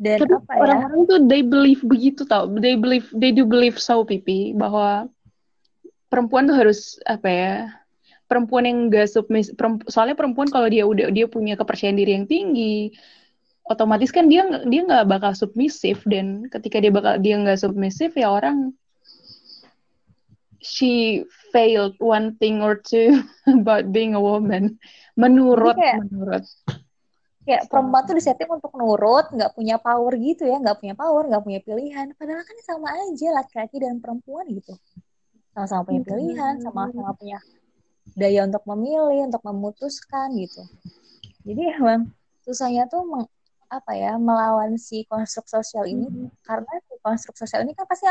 dan 0.00 0.16
Tapi 0.24 0.32
apa 0.32 0.52
ya 0.56 0.60
orang-orang 0.64 1.00
tuh 1.04 1.18
they 1.28 1.44
believe 1.44 1.84
begitu 1.84 2.24
tau. 2.24 2.48
They 2.48 2.74
believe 2.80 3.04
they 3.12 3.36
do 3.36 3.44
believe 3.44 3.76
so 3.76 4.00
pipi 4.00 4.56
bahwa 4.56 5.12
perempuan 6.08 6.48
tuh 6.48 6.56
harus 6.56 6.96
apa 7.04 7.28
ya? 7.28 7.54
Perempuan 8.24 8.64
yang 8.64 8.88
gak 8.88 9.12
submis 9.12 9.52
peremp- 9.52 9.84
soalnya 9.92 10.16
perempuan 10.16 10.48
kalau 10.48 10.72
dia 10.72 10.88
udah 10.88 11.12
dia 11.12 11.28
punya 11.28 11.52
kepercayaan 11.60 12.00
diri 12.00 12.16
yang 12.16 12.24
tinggi, 12.24 12.96
otomatis 13.68 14.08
kan 14.10 14.26
dia 14.26 14.42
dia 14.66 14.82
nggak 14.82 15.06
bakal 15.06 15.30
submisif 15.36 16.02
dan 16.08 16.48
ketika 16.50 16.82
dia 16.82 16.90
bakal 16.90 17.20
dia 17.22 17.38
nggak 17.38 17.60
submisif 17.60 18.16
ya 18.18 18.32
orang 18.32 18.74
she 20.60 21.22
failed 21.54 21.94
one 22.02 22.34
thing 22.42 22.60
or 22.60 22.74
two 22.76 23.22
about 23.62 23.94
being 23.94 24.12
a 24.14 24.20
woman 24.20 24.74
menurut 25.14 25.78
kayak- 25.78 26.02
menurut 26.02 26.44
kayak 27.44 27.72
perempuan 27.72 28.04
tuh 28.04 28.14
disetting 28.16 28.50
untuk 28.52 28.72
nurut 28.76 29.32
nggak 29.32 29.52
punya 29.56 29.80
power 29.80 30.12
gitu 30.20 30.44
ya 30.44 30.60
nggak 30.60 30.76
punya 30.76 30.94
power 30.94 31.22
nggak 31.28 31.42
punya 31.44 31.60
pilihan. 31.64 32.06
Padahal 32.16 32.44
kan 32.44 32.56
sama 32.60 32.88
aja 32.92 33.28
laki-laki 33.32 33.76
dan 33.80 33.96
perempuan 33.98 34.44
gitu. 34.52 34.76
Sama-sama 35.56 35.88
punya 35.88 36.02
pilihan 36.04 36.54
sama-sama 36.60 37.12
punya 37.16 37.38
daya 38.14 38.44
untuk 38.44 38.62
memilih 38.68 39.26
untuk 39.26 39.42
memutuskan 39.44 40.36
gitu. 40.36 40.62
Jadi 41.48 41.62
emang 41.74 42.12
susahnya 42.44 42.84
tuh 42.86 43.02
meng- 43.08 43.32
apa 43.70 43.94
ya 43.94 44.18
melawan 44.18 44.76
si 44.76 45.06
konstruk 45.08 45.48
sosial 45.48 45.88
ini. 45.88 46.06
Karena 46.44 46.70
si 46.84 46.94
konstruk 47.00 47.36
sosial 47.38 47.64
ini 47.64 47.72
kan 47.72 47.88
pasti 47.88 48.04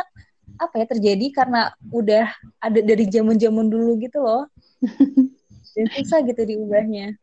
apa 0.58 0.74
ya 0.82 0.86
terjadi 0.90 1.28
karena 1.30 1.70
udah 1.94 2.26
ada 2.58 2.80
dari 2.82 3.06
zaman-zaman 3.06 3.70
dulu 3.70 4.00
gitu 4.02 4.20
loh. 4.26 4.50
Dan 5.78 5.86
susah 5.96 6.26
gitu 6.26 6.42
diubahnya 6.44 7.14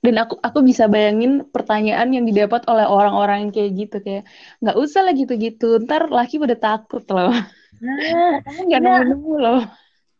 Dan 0.00 0.14
aku 0.16 0.38
aku 0.38 0.58
bisa 0.62 0.86
bayangin 0.86 1.42
pertanyaan 1.50 2.08
yang 2.08 2.24
didapat 2.24 2.62
oleh 2.70 2.86
orang-orang 2.86 3.48
yang 3.48 3.52
kayak 3.52 3.70
gitu 3.74 3.96
kayak 3.98 4.22
nggak 4.62 4.76
usah 4.78 5.02
lah 5.02 5.12
gitu-gitu, 5.12 5.82
ntar 5.82 6.06
laki 6.08 6.38
pada 6.38 6.54
takut 6.54 7.02
loh. 7.10 7.34
nah 7.82 7.98
Kamu 8.46 8.60
nggak 8.70 8.80
Iya. 8.80 8.90
nemu-nemu 9.02 9.32
loh. 9.36 9.62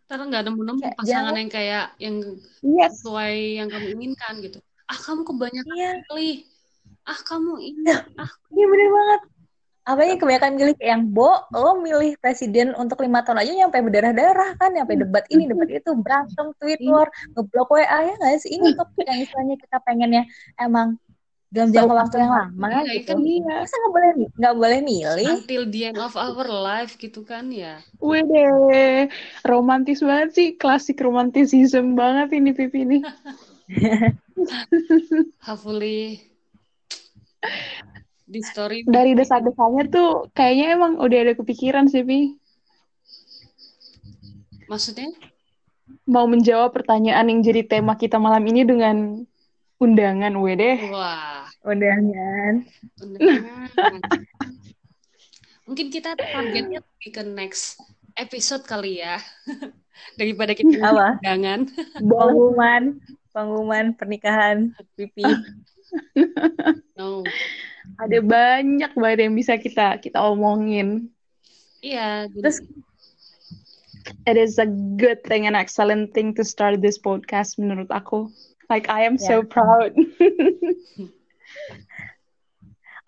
Ntar 0.04 0.20
nggak 0.20 0.42
nemu-nemu 0.44 0.80
pasangan 0.94 1.06
jangan- 1.06 1.36
yang 1.38 1.50
kayak 1.50 1.84
yang 1.96 2.16
Yes. 2.60 2.90
sesuai 2.98 3.34
yang 3.62 3.68
kamu 3.70 3.86
inginkan 3.94 4.34
gitu. 4.42 4.58
Ah 4.84 4.98
kamu 4.98 5.22
kebanyakan 5.24 5.74
iya 5.74 5.90
pilih. 6.04 6.36
Ah 7.04 7.20
kamu 7.20 7.52
ini. 7.62 7.88
Ah 8.18 8.30
Iya 8.50 8.64
bener 8.66 8.88
banget. 8.90 9.20
Apalagi 9.84 10.16
kebanyakan 10.16 10.56
milih 10.56 10.76
yang 10.80 11.04
Bo, 11.12 11.44
lo 11.52 11.76
milih 11.76 12.16
presiden 12.16 12.72
untuk 12.72 13.04
lima 13.04 13.20
tahun 13.20 13.44
aja 13.44 13.52
nyampe 13.52 13.84
berdarah-darah 13.84 14.56
kan, 14.56 14.72
nyampe 14.72 14.96
debat 14.96 15.28
ini, 15.28 15.44
debat 15.44 15.68
itu, 15.68 15.92
berantem, 15.92 16.56
tweet 16.56 16.80
war, 16.88 17.12
ngeblok 17.36 17.68
WA 17.68 17.84
ya 17.84 18.14
nggak 18.16 18.40
sih? 18.40 18.56
Ini 18.56 18.72
untuk 18.72 18.88
yang 19.04 19.20
istilahnya 19.20 19.56
kita 19.60 19.76
pengennya 19.84 20.22
emang 20.56 20.96
dalam 21.52 21.68
jangka 21.70 21.94
waktu 21.94 22.16
yang 22.18 22.32
lama 22.32 22.66
Iya, 22.66 22.80
gitu. 22.98 23.08
kan 23.12 23.18
Iya. 23.22 23.54
Masa 23.62 23.74
nggak 23.76 23.92
boleh 23.92 24.10
nggak 24.34 24.54
boleh 24.58 24.78
milih? 24.82 25.28
until 25.38 25.62
the 25.68 25.80
end 25.92 25.98
of 26.00 26.12
our 26.16 26.48
life 26.48 26.96
gitu 26.96 27.20
kan 27.22 27.52
ya. 27.52 27.78
Wede, 28.00 29.12
romantis 29.44 30.00
banget 30.00 30.32
sih, 30.32 30.48
klasik 30.56 30.96
romantisism 30.98 31.92
banget 31.92 32.34
ini 32.40 32.50
Pipi 32.56 32.88
ini. 32.88 32.98
Hopefully 35.46 36.24
di 38.24 38.40
story 38.40 38.88
Dari 38.88 39.12
desak-desakannya 39.12 39.84
tuh 39.88 40.08
kayaknya 40.32 40.66
emang 40.76 40.92
udah 40.96 41.18
ada 41.20 41.32
kepikiran 41.36 41.86
sih, 41.86 42.02
Pi. 42.02 42.34
maksudnya 44.66 45.12
Mau 46.04 46.24
menjawab 46.24 46.72
pertanyaan 46.72 47.28
yang 47.28 47.40
jadi 47.40 47.64
tema 47.64 47.96
kita 47.96 48.16
malam 48.16 48.44
ini 48.44 48.64
dengan 48.64 49.24
undangan, 49.76 50.32
Wede. 50.40 50.80
wah 50.88 51.44
Udah 51.64 51.96
kan. 51.96 52.54
undangan. 53.00 54.00
mungkin 55.64 55.88
kita 55.88 56.12
targetnya 56.12 56.80
lebih 56.84 57.10
ke 57.10 57.22
next 57.24 57.80
episode 58.16 58.64
kali 58.64 59.00
ya 59.00 59.16
daripada 60.20 60.52
kita 60.52 60.76
Apa? 60.80 61.16
undangan 61.20 61.60
Pengumuman, 61.96 62.82
pengumuman 63.32 63.84
pernikahan 63.96 64.72
pipi. 64.94 65.24
no 66.96 67.24
Ada 68.00 68.18
banyak 68.20 68.92
banget 68.96 69.18
yang 69.28 69.34
bisa 69.36 69.56
kita 69.56 69.96
kita 70.00 70.20
omongin. 70.20 71.08
iya 71.80 72.28
Terus 72.30 72.60
It 74.28 74.36
is 74.36 74.60
a 74.60 74.68
good 75.00 75.24
thing 75.24 75.48
and 75.48 75.56
excellent 75.56 76.12
thing 76.12 76.36
to 76.36 76.44
start 76.44 76.84
this 76.84 77.00
podcast 77.00 77.56
menurut 77.56 77.88
aku. 77.88 78.28
Like 78.68 78.88
I 78.88 79.08
am 79.08 79.16
so 79.16 79.40
Ya. 79.40 79.48
proud. 79.48 79.96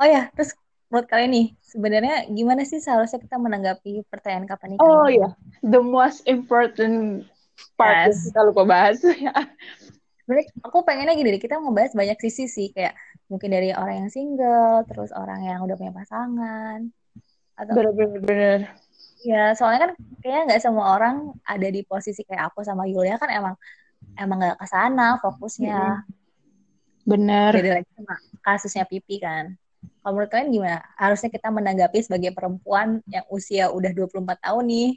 oh 0.01 0.07
ya, 0.09 0.33
terus 0.33 0.57
menurut 0.89 1.09
kalian 1.09 1.33
nih, 1.33 1.47
sebenarnya 1.61 2.17
gimana 2.33 2.65
sih 2.65 2.81
seharusnya 2.81 3.21
kita 3.21 3.37
menanggapi 3.37 4.09
pertanyaan 4.09 4.49
kapan 4.49 4.77
nikah? 4.77 4.89
Oh 4.89 5.09
ya, 5.09 5.37
the 5.65 5.81
most 5.81 6.25
important 6.25 7.29
part 7.77 8.09
Yes. 8.13 8.33
kita 8.33 8.41
lupa 8.49 8.65
bahas. 8.65 9.01
sebenarnya 10.25 10.47
aku 10.65 10.81
pengennya 10.85 11.13
gini 11.13 11.37
deh, 11.37 11.43
kita 11.43 11.61
ngebahas 11.61 11.93
banyak 11.93 12.17
sisi 12.25 12.49
sih 12.49 12.69
kayak 12.73 12.97
mungkin 13.27 13.51
dari 13.51 13.75
orang 13.75 14.07
yang 14.07 14.11
single, 14.13 14.87
terus 14.87 15.11
orang 15.11 15.43
yang 15.47 15.59
udah 15.67 15.75
punya 15.75 15.93
pasangan, 15.95 16.79
atau 17.59 17.73
Bener-bener. 17.75 18.71
ya 19.27 19.57
soalnya 19.59 19.91
kan 19.91 19.93
kayaknya 20.23 20.43
nggak 20.55 20.63
semua 20.63 20.95
orang 20.95 21.35
ada 21.43 21.67
di 21.67 21.83
posisi 21.83 22.23
kayak 22.23 22.53
aku 22.55 22.63
sama 22.63 22.87
Yulia 22.87 23.19
kan 23.19 23.33
emang 23.33 23.55
emang 24.15 24.37
nggak 24.39 24.59
ke 24.61 24.67
sana 24.71 25.19
fokusnya. 25.19 26.07
Bener. 27.07 27.51
Beda 27.55 27.71
lagi 27.81 27.91
sama 27.95 28.15
kasusnya 28.43 28.85
Pipi 28.87 29.23
kan. 29.23 29.55
Kalau 30.03 30.19
menurut 30.19 30.31
kalian 30.31 30.51
gimana? 30.55 30.79
Harusnya 30.99 31.31
kita 31.31 31.51
menanggapi 31.51 31.99
sebagai 32.03 32.31
perempuan 32.35 33.03
yang 33.11 33.27
usia 33.31 33.71
udah 33.71 33.91
24 33.95 34.39
tahun 34.43 34.65
nih. 34.67 34.91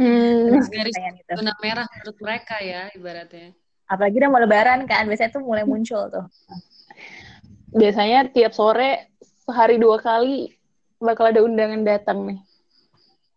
Hmm, 0.00 0.64
garis 0.72 0.96
itu. 0.96 1.32
zona 1.36 1.52
merah 1.60 1.84
menurut 1.84 2.16
mereka 2.24 2.56
ya 2.64 2.88
ibaratnya 2.96 3.52
Apalagi 3.84 4.16
udah 4.16 4.30
mau 4.32 4.40
lebaran 4.40 4.88
kan, 4.88 5.04
biasanya 5.04 5.36
tuh 5.36 5.44
mulai 5.44 5.68
muncul 5.68 6.08
tuh. 6.08 6.24
Biasanya 7.74 8.30
tiap 8.30 8.54
sore 8.54 9.10
sehari 9.44 9.76
dua 9.76 9.98
kali 10.00 10.54
bakal 11.02 11.28
ada 11.28 11.42
undangan 11.42 11.82
datang 11.84 12.18
nih. 12.24 12.40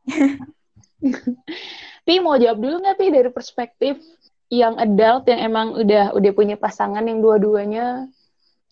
Pi 2.08 2.24
mau 2.24 2.40
jawab 2.40 2.64
dulu 2.64 2.80
nggak 2.80 2.98
Pi 2.98 3.12
dari 3.12 3.30
perspektif 3.34 4.00
yang 4.48 4.80
adult 4.80 5.28
yang 5.28 5.44
emang 5.44 5.68
udah 5.76 6.16
udah 6.16 6.32
punya 6.32 6.56
pasangan 6.56 7.04
yang 7.04 7.20
dua-duanya 7.20 8.08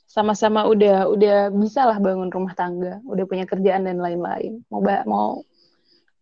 sama-sama 0.08 0.64
udah 0.72 1.12
udah 1.12 1.52
bisa 1.52 1.84
lah 1.84 2.00
bangun 2.00 2.32
rumah 2.32 2.56
tangga, 2.56 3.04
udah 3.04 3.26
punya 3.28 3.44
kerjaan 3.44 3.84
dan 3.84 4.00
lain-lain. 4.00 4.64
Mau 4.72 4.80
ba- 4.80 5.04
mau 5.04 5.44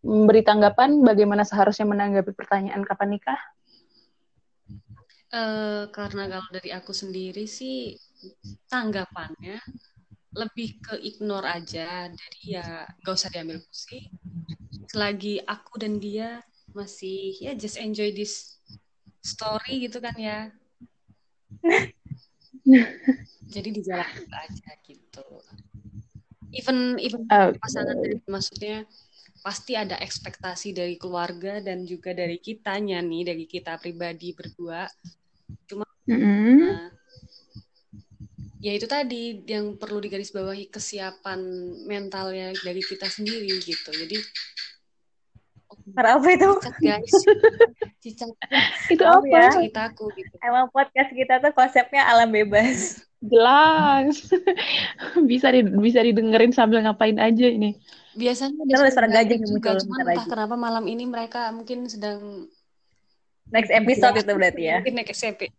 memberi 0.01 0.41
tanggapan 0.41 1.05
bagaimana 1.05 1.45
seharusnya 1.45 1.85
menanggapi 1.85 2.33
pertanyaan 2.33 2.81
kapan 2.81 3.13
nikah? 3.13 3.37
Eh, 5.33 5.83
karena 5.89 6.29
kalau 6.29 6.49
dari 6.49 6.69
aku 6.73 6.93
sendiri 6.93 7.45
sih 7.45 7.97
tanggapannya 8.67 9.57
lebih 10.33 10.81
ke 10.81 10.95
ignore 11.01 11.45
aja. 11.45 12.09
Jadi 12.09 12.39
ya 12.57 12.87
gak 13.05 13.15
usah 13.15 13.29
diambil 13.29 13.61
pusing. 13.61 14.09
Selagi 14.89 15.41
aku 15.45 15.81
dan 15.81 15.97
dia 16.01 16.41
masih 16.73 17.37
ya 17.37 17.53
just 17.53 17.77
enjoy 17.77 18.09
this 18.13 18.57
story 19.21 19.85
gitu 19.85 20.01
kan 20.01 20.15
ya. 20.17 20.39
Jadi 23.53 23.69
dijalankan 23.69 24.29
aja 24.31 24.71
gitu. 24.85 25.25
Even 26.53 27.01
even 27.01 27.25
Uh, 27.33 27.53
pasangan 27.57 27.97
dari 27.97 28.17
maksudnya 28.29 28.85
pasti 29.43 29.75
ada 29.75 29.99
ekspektasi 29.99 30.71
dari 30.71 30.95
keluarga 30.95 31.59
dan 31.59 31.83
juga 31.83 32.15
dari 32.15 32.39
kitanya 32.39 33.03
nih 33.03 33.27
dari 33.27 33.45
kita 33.49 33.75
pribadi 33.81 34.31
berdua. 34.31 34.87
Mm-mm. 36.07 36.59
Nah, 36.63 36.87
ya 38.63 38.71
itu 38.71 38.87
tadi 38.87 39.43
yang 39.43 39.75
perlu 39.75 39.99
digarisbawahi 39.99 40.71
kesiapan 40.71 41.39
mentalnya 41.83 42.55
dari 42.57 42.79
kita 42.79 43.05
sendiri 43.05 43.51
gitu. 43.59 43.91
Jadi 43.91 44.17
Para 45.91 46.15
apa 46.15 46.31
itu? 46.31 46.47
cicat 46.63 46.75
guys, 46.79 47.11
cicat 47.99 48.29
Itu 48.93 49.03
Oh, 49.03 49.19
apa? 49.19 49.27
ya. 49.27 49.49
ceritaku 49.51 50.05
gitu. 50.15 50.31
Emang 50.39 50.71
podcast 50.71 51.11
kita 51.11 51.43
tuh 51.43 51.51
konsepnya 51.51 52.07
alam 52.07 52.31
bebas. 52.31 53.03
Jelas. 53.23 54.31
bisa 55.31 55.51
di, 55.51 55.59
bisa 55.75 55.99
didengerin 55.99 56.55
sambil 56.55 56.79
ngapain 56.79 57.19
aja 57.19 57.47
ini. 57.47 57.75
Biasanya 58.15 58.63
ada 58.63 58.91
suara 58.91 59.09
gajah 59.09 59.33
yang 59.33 59.43
juga, 59.43 59.75
muncul 59.75 59.83
cuman 59.83 59.97
entah 59.99 60.07
lagi. 60.13 60.29
kenapa 60.29 60.55
malam 60.55 60.85
ini 60.87 61.03
mereka 61.03 61.51
mungkin 61.51 61.89
sedang 61.89 62.47
Next 63.51 63.71
episode 63.73 64.15
itu 64.15 64.31
berarti 64.31 64.63
ya. 64.63 64.75
mungkin 64.79 64.93
naik 64.95 65.11
SMP. 65.11 65.51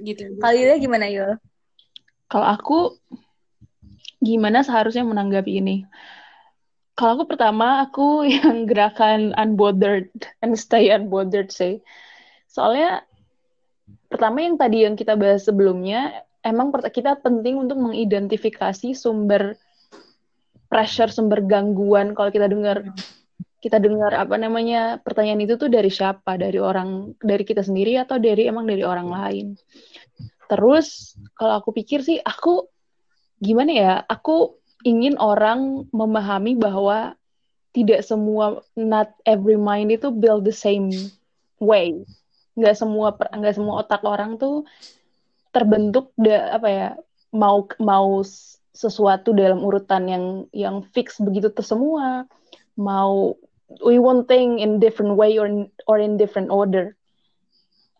Gitu. 0.00 0.36
Kalau 0.40 0.54
Yulia 0.56 0.76
gimana 0.80 1.06
Yul? 1.06 1.36
Kalau 2.30 2.46
aku 2.46 2.78
gimana 4.20 4.64
seharusnya 4.64 5.04
menanggapi 5.04 5.60
ini? 5.60 5.76
Kalau 6.94 7.16
aku 7.20 7.32
pertama 7.32 7.80
aku 7.84 8.24
yang 8.36 8.68
gerakan 8.68 9.32
unbothered 9.36 10.12
and 10.44 10.56
stay 10.56 10.92
unbothered 10.92 11.48
sih. 11.52 11.80
Soalnya 12.50 13.04
pertama 14.10 14.42
yang 14.42 14.58
tadi 14.58 14.84
yang 14.84 14.98
kita 14.98 15.14
bahas 15.14 15.46
sebelumnya 15.46 16.26
emang 16.42 16.72
kita 16.90 17.16
penting 17.20 17.60
untuk 17.60 17.78
mengidentifikasi 17.78 18.96
sumber 18.96 19.56
pressure, 20.70 21.10
sumber 21.10 21.42
gangguan 21.44 22.14
kalau 22.14 22.30
kita 22.30 22.46
dengar 22.46 22.86
kita 23.60 23.76
dengar 23.76 24.16
apa 24.16 24.40
namanya 24.40 24.96
pertanyaan 25.04 25.44
itu 25.44 25.60
tuh 25.60 25.68
dari 25.68 25.92
siapa? 25.92 26.40
Dari 26.40 26.56
orang 26.56 27.12
dari 27.20 27.44
kita 27.44 27.60
sendiri 27.60 28.00
atau 28.00 28.16
dari 28.16 28.48
emang 28.48 28.64
dari 28.64 28.80
orang 28.80 29.08
lain? 29.12 29.46
Terus 30.50 31.14
kalau 31.38 31.62
aku 31.62 31.70
pikir 31.70 32.02
sih 32.02 32.18
aku 32.18 32.66
gimana 33.38 33.70
ya? 33.70 33.92
Aku 34.10 34.58
ingin 34.82 35.14
orang 35.22 35.86
memahami 35.94 36.58
bahwa 36.58 37.14
tidak 37.70 38.02
semua 38.02 38.66
not 38.74 39.14
every 39.22 39.54
mind 39.54 39.94
itu 39.94 40.10
build 40.10 40.42
the 40.42 40.54
same 40.54 40.90
way. 41.62 42.02
Nggak 42.58 42.74
semua 42.74 43.14
nggak 43.14 43.54
semua 43.54 43.86
otak 43.86 44.02
orang 44.02 44.42
tuh 44.42 44.66
terbentuk 45.54 46.10
da, 46.18 46.58
apa 46.58 46.68
ya 46.68 46.88
mau 47.30 47.62
mau 47.78 48.26
sesuatu 48.74 49.30
dalam 49.30 49.62
urutan 49.62 50.10
yang 50.10 50.24
yang 50.50 50.82
fix 50.90 51.22
begitu 51.22 51.50
semua 51.62 52.26
mau 52.74 53.38
we 53.86 54.02
want 54.02 54.26
thing 54.26 54.58
in 54.58 54.82
different 54.82 55.14
way 55.14 55.38
or 55.38 55.46
in, 55.46 55.70
or 55.86 56.02
in 56.02 56.18
different 56.18 56.50
order 56.50 56.94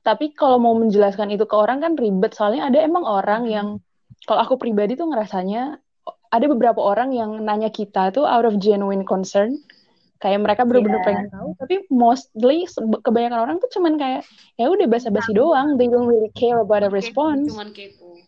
tapi 0.01 0.33
kalau 0.33 0.57
mau 0.57 0.73
menjelaskan 0.77 1.29
itu 1.35 1.45
ke 1.45 1.57
orang 1.57 1.85
kan 1.85 1.93
ribet 1.97 2.33
soalnya 2.33 2.73
ada 2.73 2.81
emang 2.81 3.05
orang 3.05 3.45
yang 3.49 3.69
kalau 4.25 4.41
aku 4.45 4.57
pribadi 4.57 4.97
tuh 4.97 5.09
ngerasanya 5.13 5.77
ada 6.31 6.47
beberapa 6.47 6.81
orang 6.81 7.13
yang 7.13 7.43
nanya 7.43 7.69
kita 7.69 8.15
tuh 8.15 8.25
out 8.25 8.49
of 8.49 8.57
genuine 8.57 9.05
concern 9.05 9.61
kayak 10.21 10.41
mereka 10.45 10.69
bener-bener 10.69 11.01
Iya. 11.01 11.07
pengen 11.09 11.27
tahu 11.33 11.49
tapi 11.57 11.75
mostly 11.89 12.69
kebanyakan 13.05 13.41
orang 13.41 13.57
tuh 13.61 13.71
cuman 13.73 13.97
kayak 13.97 14.23
ya 14.61 14.69
udah 14.69 14.87
basa-basi 14.89 15.33
doang 15.33 15.81
they 15.81 15.89
don't 15.89 16.09
really 16.09 16.33
care 16.33 16.61
about 16.61 16.85
a 16.85 16.91
response 16.93 17.49
Cuman 17.49 17.73
kepo. 17.73 18.21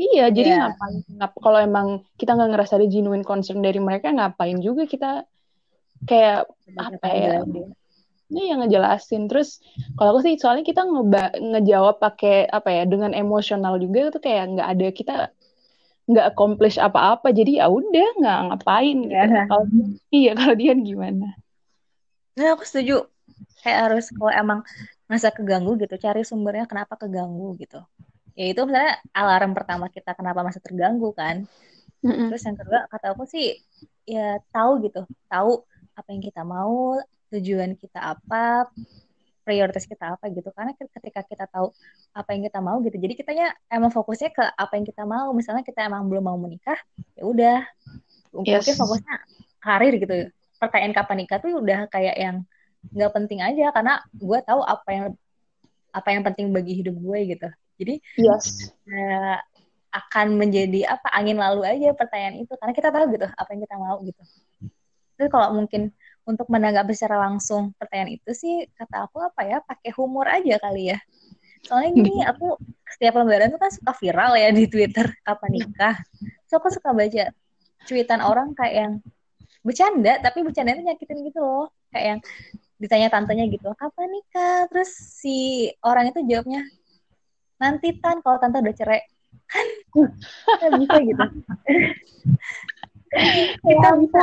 Iya, 0.00 0.32
jadi 0.32 0.48
Iya. 0.56 0.60
ngapain? 0.72 0.96
Ngap, 1.12 1.32
kalau 1.44 1.58
emang 1.60 1.88
kita 2.16 2.32
nggak 2.32 2.56
ngerasa 2.56 2.80
ada 2.80 2.88
genuine 2.88 3.20
concern 3.20 3.60
dari 3.60 3.76
mereka, 3.76 4.08
ngapain 4.08 4.56
juga 4.64 4.88
kita 4.88 5.28
kayak 6.08 6.48
apa 6.72 7.08
ya? 7.12 7.44
Ini 8.30 8.54
yang 8.54 8.62
ngejelasin. 8.62 9.26
Terus 9.26 9.58
kalau 9.98 10.14
aku 10.14 10.22
sih, 10.22 10.38
soalnya 10.38 10.62
kita 10.62 10.86
ngeba 10.86 11.34
ngejawab 11.34 11.98
pakai 11.98 12.46
apa 12.46 12.70
ya? 12.70 12.82
Dengan 12.86 13.10
emosional 13.10 13.76
juga 13.82 14.14
itu 14.14 14.18
kayak 14.22 14.44
nggak 14.54 14.68
ada 14.70 14.86
kita 14.94 15.14
nggak 16.06 16.26
accomplish 16.34 16.78
apa-apa. 16.78 17.34
Jadi 17.34 17.58
ya 17.58 17.66
udah 17.66 18.08
nggak 18.22 18.38
ngapain 18.50 18.98
gitu. 19.10 19.14
Iya. 19.18 19.42
Kalau 19.50 19.64
iya, 20.14 20.30
kalau 20.38 20.54
dia 20.54 20.72
gimana? 20.78 21.26
Nah, 22.38 22.54
aku 22.54 22.62
setuju. 22.62 23.04
Kayak 23.60 23.78
harus 23.90 24.08
kalau 24.14 24.32
emang 24.32 24.60
ngerasa 25.10 25.34
keganggu 25.34 25.76
gitu, 25.82 25.94
cari 26.00 26.22
sumbernya 26.22 26.64
kenapa 26.64 26.96
keganggu 26.96 27.58
gitu. 27.58 27.82
Ya 28.38 28.56
itu 28.56 28.62
misalnya 28.64 29.02
alarm 29.12 29.52
pertama 29.52 29.92
kita 29.92 30.14
kenapa 30.14 30.40
masih 30.40 30.62
terganggu 30.62 31.12
kan. 31.12 31.44
Mm-mm. 32.00 32.32
Terus 32.32 32.42
yang 32.48 32.56
kedua 32.56 32.88
kata 32.88 33.12
aku 33.12 33.28
sih 33.28 33.60
ya 34.08 34.40
tahu 34.48 34.80
gitu, 34.88 35.04
tahu 35.28 35.60
apa 35.92 36.08
yang 36.08 36.22
kita 36.24 36.40
mau, 36.40 36.96
tujuan 37.30 37.78
kita 37.78 38.00
apa, 38.18 38.68
prioritas 39.46 39.86
kita 39.86 40.14
apa 40.18 40.30
gitu. 40.30 40.50
Karena 40.54 40.74
ketika 40.76 41.20
kita 41.26 41.44
tahu 41.50 41.72
apa 42.14 42.28
yang 42.34 42.42
kita 42.46 42.58
mau 42.62 42.78
gitu, 42.82 42.96
jadi 42.98 43.14
kitanya 43.14 43.46
emang 43.70 43.90
fokusnya 43.90 44.30
ke 44.34 44.44
apa 44.44 44.72
yang 44.76 44.86
kita 44.86 45.02
mau. 45.06 45.30
Misalnya 45.34 45.62
kita 45.62 45.86
emang 45.86 46.06
belum 46.06 46.24
mau 46.26 46.38
menikah, 46.38 46.78
ya 47.14 47.24
udah 47.26 47.58
mungkin 48.30 48.62
Yes. 48.62 48.78
fokusnya 48.78 49.14
karir 49.62 49.94
gitu. 49.98 50.14
Pertanyaan 50.60 50.94
kapan 50.94 51.16
nikah 51.24 51.38
tuh 51.40 51.56
udah 51.58 51.88
kayak 51.88 52.16
yang 52.18 52.36
nggak 52.90 53.12
penting 53.12 53.40
aja 53.44 53.70
karena 53.76 54.00
gue 54.16 54.38
tahu 54.44 54.60
apa 54.64 54.88
yang 54.88 55.06
apa 55.90 56.08
yang 56.14 56.22
penting 56.22 56.46
bagi 56.54 56.80
hidup 56.80 56.94
gue 56.96 57.18
gitu. 57.36 57.48
Jadi 57.80 57.94
Yes. 58.20 58.70
eh, 58.86 59.38
akan 59.90 60.38
menjadi 60.38 60.86
apa 60.86 61.10
angin 61.10 61.34
lalu 61.34 61.66
aja 61.66 61.90
pertanyaan 61.98 62.46
itu 62.46 62.54
karena 62.54 62.72
kita 62.74 62.88
tahu 62.94 63.10
gitu 63.10 63.26
apa 63.26 63.48
yang 63.50 63.60
kita 63.66 63.76
mau 63.76 63.98
gitu. 64.06 64.22
Terus 65.18 65.28
kalau 65.28 65.50
mungkin 65.58 65.90
untuk 66.26 66.46
menanggapi 66.52 66.92
secara 66.92 67.28
langsung 67.28 67.72
pertanyaan 67.76 68.20
itu 68.20 68.30
sih 68.36 68.54
kata 68.76 69.08
aku 69.08 69.24
apa 69.24 69.40
ya 69.46 69.58
pakai 69.64 69.90
humor 69.96 70.26
aja 70.28 70.60
kali 70.60 70.94
ya. 70.94 70.98
Soalnya 71.64 71.90
gini 71.96 72.12
aku 72.30 72.56
setiap 72.88 73.20
lebaran 73.20 73.52
tuh 73.52 73.60
kan 73.60 73.70
suka 73.72 73.92
viral 73.96 74.32
ya 74.36 74.48
di 74.52 74.64
Twitter 74.68 75.06
kapan 75.24 75.50
nikah. 75.56 75.96
So 76.46 76.60
aku 76.60 76.68
suka 76.70 76.92
baca 76.92 77.32
cuitan 77.88 78.20
orang 78.20 78.52
kayak 78.52 78.74
yang 78.74 78.92
bercanda 79.60 80.20
tapi 80.20 80.44
bercanda 80.44 80.76
itu 80.76 80.82
nyakitin 80.84 81.18
gitu 81.26 81.40
loh. 81.40 81.68
Kayak 81.90 82.06
yang 82.06 82.20
ditanya 82.80 83.08
tantenya 83.12 83.44
gitu, 83.48 83.68
kapan 83.76 84.08
nikah? 84.08 84.64
Terus 84.72 84.88
si 84.94 85.68
orang 85.84 86.12
itu 86.12 86.24
jawabnya 86.24 86.64
nanti 87.60 87.92
tan 88.00 88.24
kalau 88.24 88.40
tante 88.40 88.56
udah 88.56 88.72
cerai 88.72 89.04
kan 89.50 89.66
nggak 89.92 90.72
bisa 90.80 90.96
gitu 91.04 91.24
kita 93.68 93.88
bisa 94.00 94.20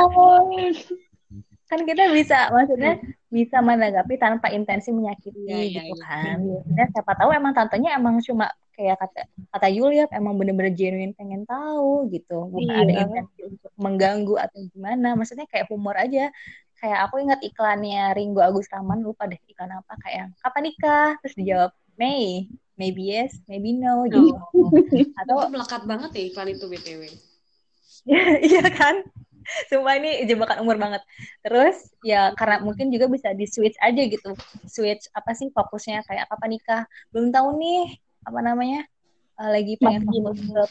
kan 1.68 1.84
kita 1.84 2.08
bisa 2.16 2.48
maksudnya 2.48 2.96
bisa 3.28 3.60
menanggapi 3.60 4.16
tanpa 4.16 4.48
intensi 4.48 4.88
menyakiti 4.88 5.36
iya, 5.44 5.84
gitu 5.84 5.94
iya. 5.94 6.00
kan. 6.00 6.36
Dan 6.64 6.86
siapa 6.96 7.12
tahu 7.12 7.30
emang 7.36 7.52
tantenya 7.52 7.92
emang 8.00 8.24
cuma 8.24 8.48
kayak 8.72 8.96
kata 8.96 9.28
kata 9.52 9.68
Yulia 9.68 10.08
emang 10.16 10.40
bener-bener 10.40 10.72
genuine 10.72 11.12
pengen 11.12 11.44
tahu 11.44 12.08
gitu. 12.08 12.48
Bukan 12.48 12.72
Iya. 12.72 12.82
ada 12.88 12.92
intensi 13.04 13.40
untuk 13.44 13.72
mengganggu 13.76 14.34
atau 14.40 14.58
gimana. 14.72 15.12
Maksudnya 15.12 15.44
kayak 15.44 15.68
humor 15.68 15.92
aja. 15.94 16.32
Kayak 16.80 16.98
aku 17.10 17.20
ingat 17.20 17.42
iklannya 17.44 18.16
Ringo 18.16 18.40
Agus 18.40 18.70
Rahman 18.72 19.04
lupa 19.04 19.28
deh 19.28 19.38
iklan 19.50 19.68
apa 19.76 19.92
kayak 20.00 20.32
kapan 20.40 20.62
nikah? 20.72 21.08
Terus 21.20 21.36
dijawab 21.36 21.70
May 21.98 22.46
maybe 22.78 23.10
yes 23.10 23.34
maybe 23.50 23.74
no 23.74 24.06
gitu. 24.06 24.30
Oh, 24.54 24.70
atau 25.20 25.34
itu 25.42 25.50
melekat 25.52 25.82
banget 25.84 26.10
ya 26.14 26.22
iklan 26.32 26.48
itu 26.48 26.64
BTW. 26.64 27.02
iya 28.48 28.62
kan 28.72 29.04
Sumpah 29.70 29.94
ini 29.96 30.24
jebakan 30.28 30.60
umur 30.62 30.76
banget. 30.76 31.02
Terus 31.40 31.92
ya 32.04 32.32
karena 32.36 32.60
mungkin 32.60 32.92
juga 32.92 33.08
bisa 33.08 33.32
di 33.32 33.48
switch 33.48 33.76
aja 33.80 34.02
gitu. 34.04 34.36
Switch 34.68 35.08
apa 35.16 35.32
sih 35.32 35.48
fokusnya 35.50 36.04
kayak 36.04 36.28
kapan 36.28 36.50
nikah? 36.56 36.82
Belum 37.10 37.32
tahu 37.32 37.56
nih 37.56 37.96
apa 38.28 38.40
namanya? 38.44 38.80
eh, 39.38 39.50
lagi 39.54 39.78
pengen 39.78 40.02
Masih 40.02 40.18
fokus 40.18 40.38
ke 40.42 40.62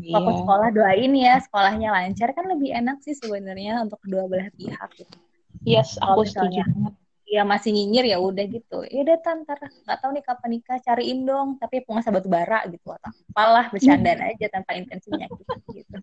Iya. 0.00 0.16
fokus 0.18 0.36
sekolah 0.42 0.68
doain 0.74 1.12
ya 1.12 1.34
sekolahnya 1.44 1.88
lancar 1.92 2.32
kan 2.32 2.44
lebih 2.48 2.72
enak 2.72 2.98
sih 3.04 3.14
sebenarnya 3.14 3.84
untuk 3.84 4.00
kedua 4.00 4.24
belah 4.26 4.48
pihak 4.56 4.90
gitu. 4.96 5.16
Yes, 5.64 5.96
aku 6.00 6.24
setuju. 6.28 6.60
misalnya 6.60 6.92
ya 7.34 7.42
masih 7.42 7.74
nyinyir 7.74 8.14
ya 8.14 8.22
udah 8.22 8.44
gitu. 8.46 8.86
Ya 8.86 9.02
udah 9.02 9.18
tan, 9.18 9.42
ntar 9.42 9.58
nggak 9.58 9.98
tahu 9.98 10.10
nih 10.14 10.22
kapan 10.22 10.50
nikah 10.54 10.78
cariin 10.78 11.26
dong 11.26 11.58
tapi 11.58 11.82
penguasa 11.82 12.14
batu 12.14 12.30
bara 12.30 12.62
gitu 12.70 12.94
atau 12.94 13.10
apalah 13.34 13.66
bercandaan 13.74 14.22
aja 14.30 14.46
tanpa 14.54 14.78
intensi 14.78 15.10
menyakiti 15.10 15.82
gitu. 15.82 15.96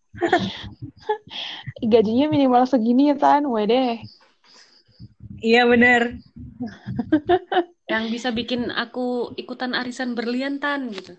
Gajinya 1.92 2.28
minimal 2.28 2.68
segini 2.68 3.16
ya, 3.16 3.16
Tan. 3.16 3.48
Wede. 3.48 4.04
Iya 5.40 5.64
bener. 5.72 6.20
yang 7.92 8.12
bisa 8.12 8.36
bikin 8.36 8.68
aku 8.68 9.32
ikutan 9.40 9.72
arisan 9.72 10.12
berliantan 10.12 10.92
gitu. 10.92 11.16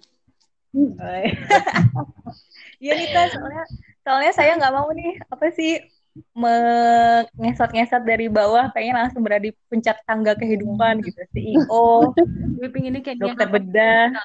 Iya 2.81 2.93
Nita, 2.97 3.23
soalnya 3.33 3.65
soalnya 4.05 4.33
saya 4.33 4.57
nggak 4.61 4.75
mau 4.77 4.89
nih 4.93 5.21
apa 5.29 5.47
sih 5.53 5.81
mengesot-ngesot 6.37 8.03
dari 8.05 8.29
bawah 8.29 8.69
pengen 8.73 8.97
langsung 8.97 9.25
berada 9.25 9.49
di 9.49 9.53
puncak 9.69 10.01
tangga 10.05 10.37
kehidupan 10.37 11.01
gitu 11.05 11.21
CEO 11.33 12.13
Gue 12.57 12.69
pengennya 12.75 13.01
kayak 13.01 13.19
dokter 13.21 13.49
bedah 13.49 14.13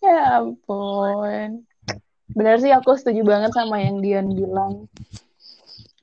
Ya 0.00 0.40
ampun. 0.40 1.68
Benar 2.32 2.56
sih 2.62 2.72
aku 2.72 2.96
setuju 2.96 3.20
banget 3.26 3.52
sama 3.52 3.84
yang 3.84 4.00
Dian 4.00 4.32
bilang. 4.32 4.88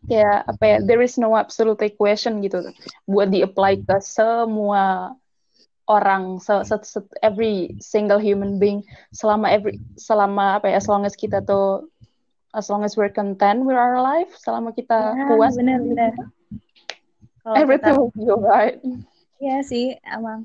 Ya, 0.07 0.45
apa 0.47 0.63
ya, 0.63 0.77
there 0.79 1.03
is 1.03 1.19
no 1.19 1.35
absolute 1.35 1.83
equation 1.83 2.39
gitu. 2.39 2.63
Buat 3.09 3.33
di-apply 3.33 3.83
ke 3.83 3.97
semua 3.99 5.11
orang, 5.89 6.39
se, 6.39 6.63
se, 6.63 6.75
se- 6.83 7.17
every 7.19 7.75
single 7.83 8.21
human 8.21 8.55
being. 8.55 8.85
Selama 9.11 9.51
every, 9.51 9.83
selama 9.99 10.63
apa 10.63 10.71
ya, 10.71 10.79
as 10.79 10.87
long 10.87 11.03
as 11.03 11.17
kita 11.17 11.43
tuh, 11.43 11.91
as 12.57 12.65
long 12.73 12.81
as 12.81 12.97
we're 12.97 13.13
content 13.13 13.61
with 13.61 13.77
our 13.77 14.01
life, 14.01 14.33
selama 14.41 14.73
kita 14.73 15.13
Ya, 15.13 15.29
puas, 15.29 15.53
benar-benar 15.53 16.17
kalau 17.45 17.55
everything 17.55 17.93
kita 17.93 18.01
will 18.01 18.11
be 18.17 18.25
alright. 18.27 18.81
Iya 19.37 19.61
sih, 19.61 19.93
emang 20.01 20.43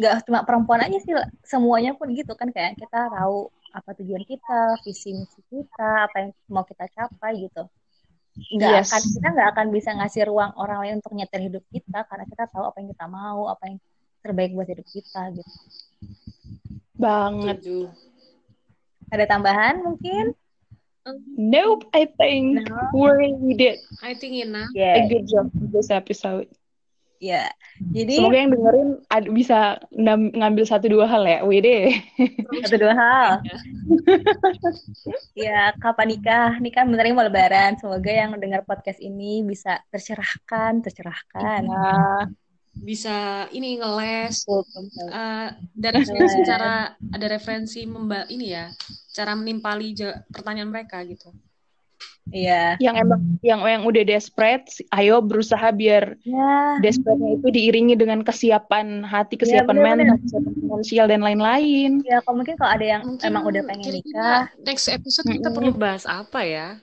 nggak 0.00 0.24
cuma 0.24 0.40
perempuan 0.48 0.80
aja 0.80 0.96
sih, 0.96 1.12
semuanya 1.44 1.92
pun 1.92 2.08
gitu 2.16 2.32
kan 2.34 2.48
kayak 2.48 2.80
kita 2.80 3.12
tahu 3.12 3.52
apa 3.70 3.90
tujuan 4.00 4.24
kita, 4.24 4.80
visi 4.82 5.12
misi 5.12 5.40
kita, 5.52 6.08
apa 6.08 6.16
yang 6.24 6.30
mau 6.48 6.64
kita 6.64 6.88
capai 6.88 7.44
gitu. 7.44 7.68
Nggak 8.58 8.70
Yes. 8.82 8.90
akan 8.90 9.02
kita 9.14 9.28
nggak 9.30 9.48
akan 9.54 9.66
bisa 9.70 9.90
ngasih 9.94 10.22
ruang 10.26 10.50
orang 10.58 10.78
lain 10.82 10.94
untuk 10.98 11.14
nyetir 11.14 11.40
hidup 11.46 11.62
kita 11.70 12.02
karena 12.08 12.24
kita 12.26 12.50
tahu 12.50 12.64
apa 12.66 12.76
yang 12.82 12.88
kita 12.90 13.06
mau, 13.06 13.46
apa 13.46 13.62
yang 13.70 13.78
terbaik 14.24 14.50
buat 14.56 14.66
hidup 14.66 14.88
kita 14.88 15.22
gitu. 15.36 15.52
Banget. 16.98 17.62
Ada 19.12 19.24
tambahan 19.28 19.84
mungkin? 19.84 20.34
Nope, 21.36 21.84
I 21.92 22.08
think 22.16 22.64
No. 22.64 23.36
we 23.36 23.52
did 23.52 23.76
I 24.00 24.16
think 24.16 24.40
enough. 24.40 24.72
a 24.72 24.78
Ya, 24.78 25.04
good 25.04 25.28
job 25.28 25.52
this 25.68 25.92
episode. 25.92 26.48
ya. 27.20 27.48
Jadi 27.80 28.20
Semoga 28.20 28.36
yang 28.36 28.50
dengerin 28.52 28.88
ad- 29.08 29.32
bisa 29.32 29.80
nam- 29.92 30.32
ngambil 30.32 30.64
satu 30.64 30.88
dua 30.88 31.04
hal 31.04 31.24
ya. 31.24 31.40
Wede. 31.44 32.04
satu 32.68 32.76
dua 32.80 32.94
hal. 32.96 33.28
Ya, 35.34 35.74
kapan 35.76 36.14
nikah? 36.14 36.56
Nikah 36.56 36.86
bentar 36.86 37.04
mau 37.10 37.26
lebaran. 37.26 37.74
Semoga 37.76 38.06
yang 38.08 38.36
dengar 38.38 38.62
podcast 38.62 39.02
ini 39.02 39.42
bisa 39.42 39.82
tercerahkan, 39.90 40.80
tercerahkan. 40.80 41.62
Nah, 41.66 42.30
Bisa 42.74 43.46
ini 43.50 43.78
ngeles. 43.78 44.42
betul. 44.44 44.82
Eh, 45.08 45.48
ada 45.54 45.88
referensi 45.90 46.38
cara 46.42 46.72
ada 46.92 47.26
referensi 47.26 47.80
memba 47.86 48.26
ini 48.26 48.50
ya 48.50 48.66
cara 49.10 49.32
menimpali 49.32 49.94
pertanyaan 50.28 50.70
mereka 50.70 50.98
gitu. 51.02 51.30
Iya. 52.24 52.80
yang 52.80 52.96
emang 52.96 53.20
yang 53.44 53.60
yang 53.60 53.82
udah 53.84 54.00
desperate, 54.02 54.64
ayo 54.90 55.20
berusaha 55.20 55.68
biar 55.68 56.16
Ya, 56.24 56.80
desperate-nya 56.80 57.36
itu 57.36 57.48
diiringi 57.52 57.94
dengan 57.94 58.24
kesiapan 58.24 59.04
hati, 59.04 59.36
kesiapan 59.36 59.76
bener-bener. 59.76 60.08
mental, 60.08 60.18
kesiapan 60.24 60.52
finansial 60.56 61.06
dan 61.06 61.20
lain-lain. 61.20 62.00
ya 62.00 62.24
kalau 62.24 62.40
mungkin 62.40 62.56
kalau 62.56 62.72
ada 62.72 62.86
yang 62.96 63.02
Mungkin 63.04 63.28
emang 63.28 63.44
udah 63.44 63.62
pengen 63.68 63.92
nikah. 63.92 64.48
next 64.64 64.88
episode 64.88 65.28
kita 65.28 65.52
Mm-mm. 65.52 65.52
perlu 65.52 65.72
bahas 65.76 66.08
apa 66.08 66.40
ya? 66.42 66.80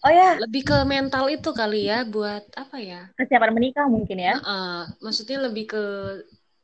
Oh 0.00 0.12
ya, 0.12 0.38
Lebih 0.38 0.62
ke 0.62 0.76
mental 0.86 1.26
itu 1.28 1.50
kali 1.50 1.90
ya 1.90 2.06
buat 2.06 2.46
apa 2.54 2.76
ya? 2.78 3.10
kesiapan 3.18 3.50
menikah 3.52 3.86
mungkin 3.90 4.16
ya. 4.22 4.38
Heeh, 4.38 4.80
maksudnya 5.02 5.38
lebih 5.50 5.64
ke 5.74 5.82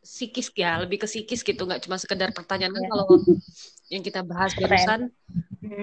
psikis 0.01 0.55
ya, 0.55 0.79
lebih 0.79 1.03
ke 1.03 1.07
psikis 1.11 1.43
gitu, 1.43 1.67
nggak 1.67 1.83
cuma 1.83 1.99
sekedar 1.99 2.31
pertanyaan 2.31 2.71
kan 2.71 2.83
Iya. 2.87 2.91
kalau 2.95 3.07
yang 3.91 4.03
kita 4.07 4.21
bahas 4.23 4.55
barusan 4.55 5.11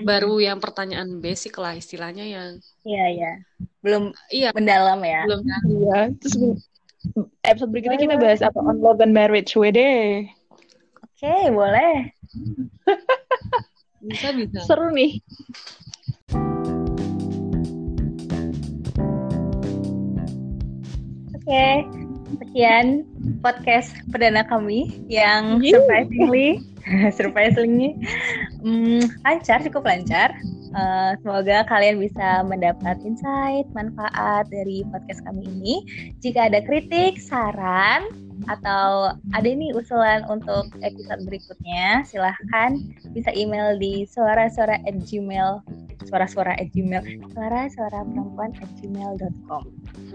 baru 0.07 0.39
yang 0.39 0.63
pertanyaan 0.63 1.19
basic 1.19 1.59
lah 1.59 1.75
istilahnya 1.75 2.23
yang 2.23 2.49
Iya, 2.87 3.05
iya. 3.11 3.31
Belum 3.83 4.15
iya 4.31 4.49
mendalam 4.55 4.99
ya. 5.03 5.27
belum 5.27 5.41
kan? 5.43 5.61
Iya, 5.67 5.99
terus 6.23 6.35
episode 7.43 7.71
berikutnya 7.75 7.99
kita 7.99 8.15
bahas 8.15 8.39
apa 8.39 8.59
on 8.63 8.79
love 8.79 9.03
and 9.03 9.11
marriage, 9.11 9.51
wede. 9.59 10.23
Oke, 11.03 11.51
boleh. 11.51 12.11
bisa 14.03 14.31
bisa. 14.31 14.59
Seru 14.63 14.87
nih. 14.95 15.19
Oke, 21.43 21.83
sekian 22.39 23.03
podcast 23.43 23.91
perdana 24.15 24.47
kami 24.47 25.03
yang 25.11 25.59
surprisingly, 25.59 26.63
surprisingly 27.19 27.99
mm, 28.63 29.03
lancar, 29.27 29.59
cukup 29.59 29.83
lancar. 29.83 30.31
Eh, 30.71 31.11
semoga 31.19 31.67
kalian 31.67 31.99
bisa 31.99 32.47
mendapat 32.47 32.95
insight, 33.03 33.67
manfaat 33.75 34.47
dari 34.55 34.87
podcast 34.87 35.19
kami 35.27 35.43
ini. 35.43 35.83
Jika 36.23 36.47
ada 36.47 36.63
kritik, 36.63 37.19
saran, 37.19 38.07
atau 38.47 39.11
ada 39.35 39.43
nih 39.43 39.75
usulan 39.75 40.23
untuk 40.31 40.71
episode 40.79 41.27
berikutnya, 41.27 42.07
silahkan 42.07 42.79
bisa 43.11 43.35
email 43.35 43.75
di 43.75 44.07
suara-suara 44.07 44.79
at 44.83 44.95
gmail 45.03 45.59
suara-suara 46.07 46.53
at 46.55 46.67
gmail 46.71 47.01
suara-suara 47.33 47.99
perempuan 48.07 48.51
at 48.59 48.69
gmail.com 48.79 49.63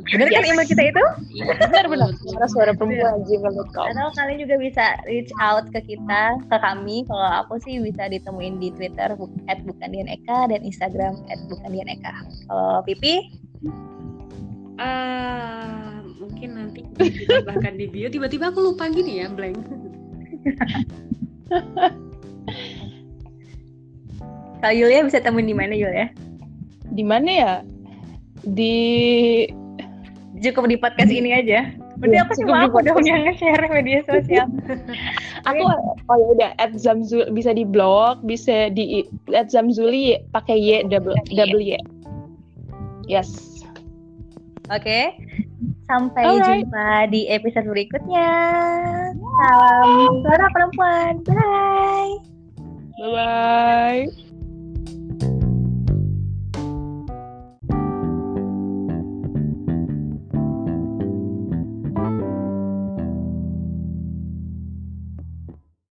bener 0.08 0.30
kan 0.30 0.46
email 0.46 0.64
kita 0.64 0.82
itu? 0.88 1.02
Iya, 1.34 1.58
Benar-benar. 1.58 2.14
betul. 2.14 2.30
Suara 2.32 2.46
suara 2.48 2.70
perempuan 2.72 3.20
gmail.com. 3.26 3.84
atau 3.92 4.08
kalian 4.16 4.38
juga 4.46 4.54
bisa 4.56 4.84
reach 5.04 5.28
out 5.42 5.66
ke 5.74 5.80
kita 5.84 6.38
ke 6.48 6.56
kami 6.56 7.04
kalau 7.10 7.28
aku 7.44 7.58
sih 7.62 7.82
bisa 7.82 8.08
ditemuin 8.08 8.62
di 8.62 8.70
Twitter 8.72 9.12
at 9.50 9.58
bukan 9.66 9.88
Dian 9.90 10.08
Eka 10.08 10.48
dan 10.48 10.60
Instagram 10.64 11.18
at 11.28 11.40
bukan 11.50 11.68
Dian 11.74 11.90
Eka 11.90 12.12
kalau 12.48 12.80
Pipi 12.86 13.28
Ah, 14.78 15.98
mungkin 16.22 16.54
nanti 16.54 16.86
kita 16.94 17.42
bahkan 17.42 17.74
di 17.74 17.90
bio 17.90 18.06
tiba-tiba 18.06 18.54
aku 18.54 18.62
lupa 18.62 18.86
gini 18.86 19.18
ya 19.18 19.26
blank. 19.26 19.58
kalau 24.58 24.74
Yulia 24.74 25.06
bisa 25.06 25.22
temuin 25.22 25.46
di 25.46 25.56
mana 25.56 25.74
Yulia? 25.74 26.10
Di 26.92 27.04
mana 27.04 27.30
ya? 27.30 27.52
Di 28.42 28.76
cukup 30.38 30.70
di 30.70 30.78
podcast 30.78 31.10
ini 31.10 31.34
aja 31.34 31.66
Berarti 31.98 32.14
Iya, 32.14 32.22
aku 32.22 32.32
cuma 32.46 32.56
aku 32.70 32.78
dong 32.86 33.02
yang 33.02 33.26
nge-share 33.26 33.66
media 33.74 34.06
sosial 34.06 34.46
aku 35.48 35.62
oh 36.06 36.16
ya 36.16 36.26
udah 36.34 36.50
at 36.62 36.72
Zamzul 36.78 37.26
bisa 37.34 37.50
di 37.50 37.66
blog, 37.66 38.22
bisa 38.22 38.70
di 38.70 39.02
at 39.34 39.50
Zamzuli 39.50 40.18
pakai 40.30 40.56
y 40.58 40.70
double 40.86 41.18
double 41.34 41.62
y. 41.62 41.78
Yes. 43.08 43.62
Oke, 44.68 45.16
sampai 45.88 46.22
Alright. 46.28 46.68
jumpa 46.68 47.08
di 47.08 47.24
episode 47.32 47.64
berikutnya. 47.64 48.30
Salam 49.16 50.20
suara 50.20 50.46
perempuan. 50.52 51.24
Bye. 51.24 52.14
Bye 53.00 53.10
bye. 53.16 54.27